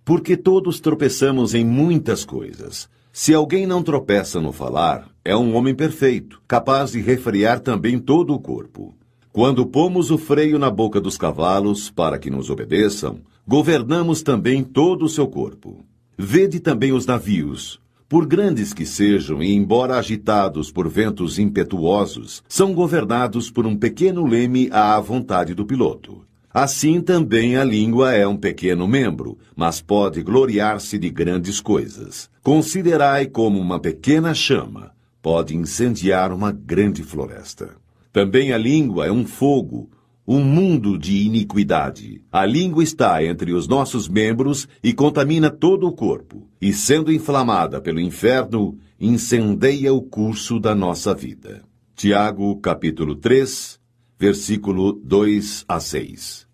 [0.06, 2.88] Porque todos tropeçamos em muitas coisas.
[3.12, 8.32] Se alguém não tropeça no falar, é um homem perfeito, capaz de refrear também todo
[8.32, 8.94] o corpo.
[9.32, 15.06] Quando pomos o freio na boca dos cavalos para que nos obedeçam, governamos também todo
[15.06, 15.84] o seu corpo.
[16.16, 17.80] Vede também os navios.
[18.08, 24.24] Por grandes que sejam e embora agitados por ventos impetuosos, são governados por um pequeno
[24.24, 26.25] leme à vontade do piloto.
[26.58, 32.30] Assim também a língua é um pequeno membro, mas pode gloriar-se de grandes coisas.
[32.42, 37.76] Considerai como uma pequena chama pode incendiar uma grande floresta.
[38.10, 39.90] Também a língua é um fogo,
[40.26, 42.22] um mundo de iniquidade.
[42.32, 47.82] A língua está entre os nossos membros e contamina todo o corpo, e sendo inflamada
[47.82, 51.62] pelo inferno, incendeia o curso da nossa vida.
[51.94, 53.78] Tiago, capítulo 3,
[54.18, 56.45] versículo 2 a 6.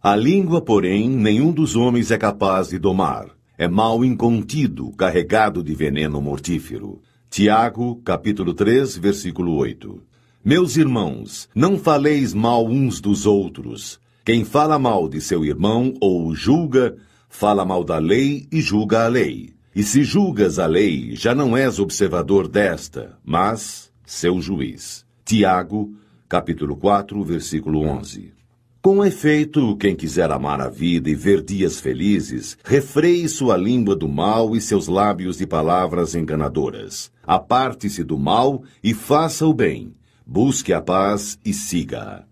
[0.00, 3.26] A língua, porém, nenhum dos homens é capaz de domar.
[3.58, 7.02] É mal incontido, carregado de veneno mortífero.
[7.28, 10.00] Tiago, capítulo 3, versículo 8.
[10.44, 13.98] Meus irmãos, não faleis mal uns dos outros.
[14.24, 16.96] Quem fala mal de seu irmão ou julga,
[17.28, 19.50] fala mal da lei e julga a lei.
[19.74, 25.04] E se julgas a lei, já não és observador desta, mas seu juiz.
[25.24, 25.92] Tiago,
[26.28, 28.37] capítulo 4, versículo 11.
[28.80, 34.06] Com efeito, quem quiser amar a vida e ver dias felizes, refreie sua língua do
[34.06, 37.10] mal e seus lábios de palavras enganadoras.
[37.24, 39.94] Aparte-se do mal e faça o bem.
[40.24, 42.24] Busque a paz e siga-a.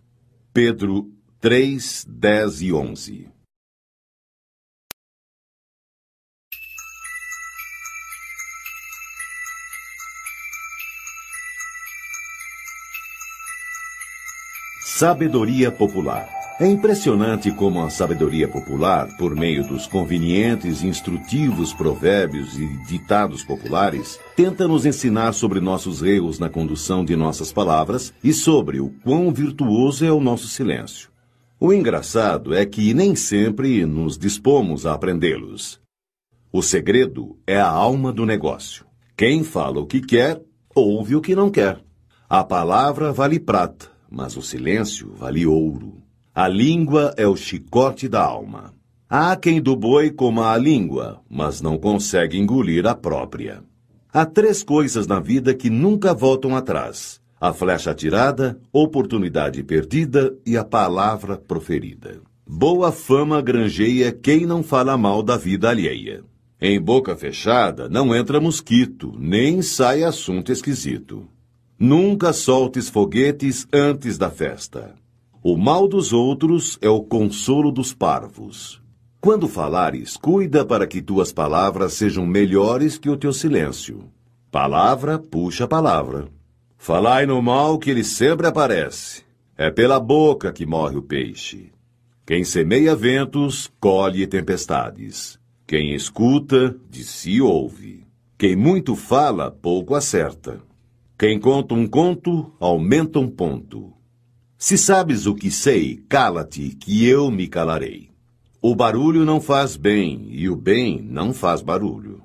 [0.53, 1.11] Pedro
[1.41, 3.29] 3, 10 e 11
[14.81, 22.59] Sabedoria Popular é impressionante como a sabedoria popular, por meio dos convenientes e instrutivos provérbios
[22.59, 28.33] e ditados populares, tenta nos ensinar sobre nossos erros na condução de nossas palavras e
[28.33, 31.11] sobre o quão virtuoso é o nosso silêncio.
[31.61, 35.79] O engraçado é que nem sempre nos dispomos a aprendê-los.
[36.51, 38.87] O segredo é a alma do negócio.
[39.15, 40.41] Quem fala o que quer,
[40.75, 41.81] ouve o que não quer.
[42.29, 46.06] A palavra vale prata, mas o silêncio vale ouro.
[46.37, 48.75] A língua é o chicote da alma.
[49.09, 53.65] Há quem do boi coma a língua, mas não consegue engolir a própria.
[54.13, 60.59] Há três coisas na vida que nunca voltam atrás: a flecha atirada, oportunidade perdida e
[60.59, 62.21] a palavra proferida.
[62.47, 66.23] Boa fama granjeia quem não fala mal da vida alheia.
[66.61, 71.27] Em boca fechada não entra mosquito, nem sai assunto esquisito.
[71.79, 74.97] Nunca soltes foguetes antes da festa.
[75.49, 78.83] O mal dos outros é o consolo dos parvos.
[79.21, 84.11] Quando falares, cuida para que tuas palavras sejam melhores que o teu silêncio.
[84.51, 86.27] Palavra puxa palavra.
[86.77, 89.23] Falai no mal que ele sempre aparece.
[89.57, 91.71] É pela boca que morre o peixe.
[92.27, 95.39] Quem semeia ventos, colhe tempestades.
[95.65, 98.05] Quem escuta, de si ouve.
[98.37, 100.61] Quem muito fala, pouco acerta.
[101.17, 103.96] Quem conta um conto, aumenta um ponto.
[104.67, 108.11] Se sabes o que sei, cala-te, que eu me calarei.
[108.61, 112.21] O barulho não faz bem, e o bem não faz barulho.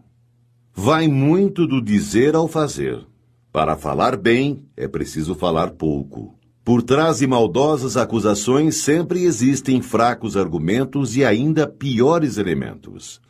[0.74, 3.06] Vai muito do dizer ao fazer.
[3.52, 6.34] Para falar bem, é preciso falar pouco.
[6.66, 13.22] Por trás de maldosas acusações sempre existem fracos argumentos e ainda piores elementos.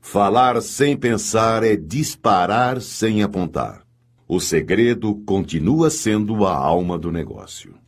[0.00, 3.82] Falar sem pensar é disparar sem apontar.
[4.26, 7.83] O segredo continua sendo a alma do negócio.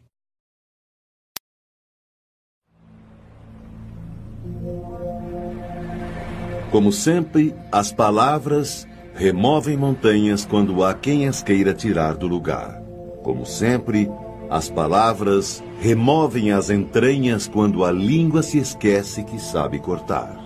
[6.70, 12.82] Como sempre, as palavras removem montanhas quando há quem as queira tirar do lugar.
[13.22, 14.10] Como sempre,
[14.50, 20.36] as palavras removem as entranhas quando a língua se esquece que sabe cortar.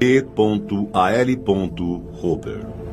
[0.00, 1.38] E.A.L.
[2.20, 2.91] Rober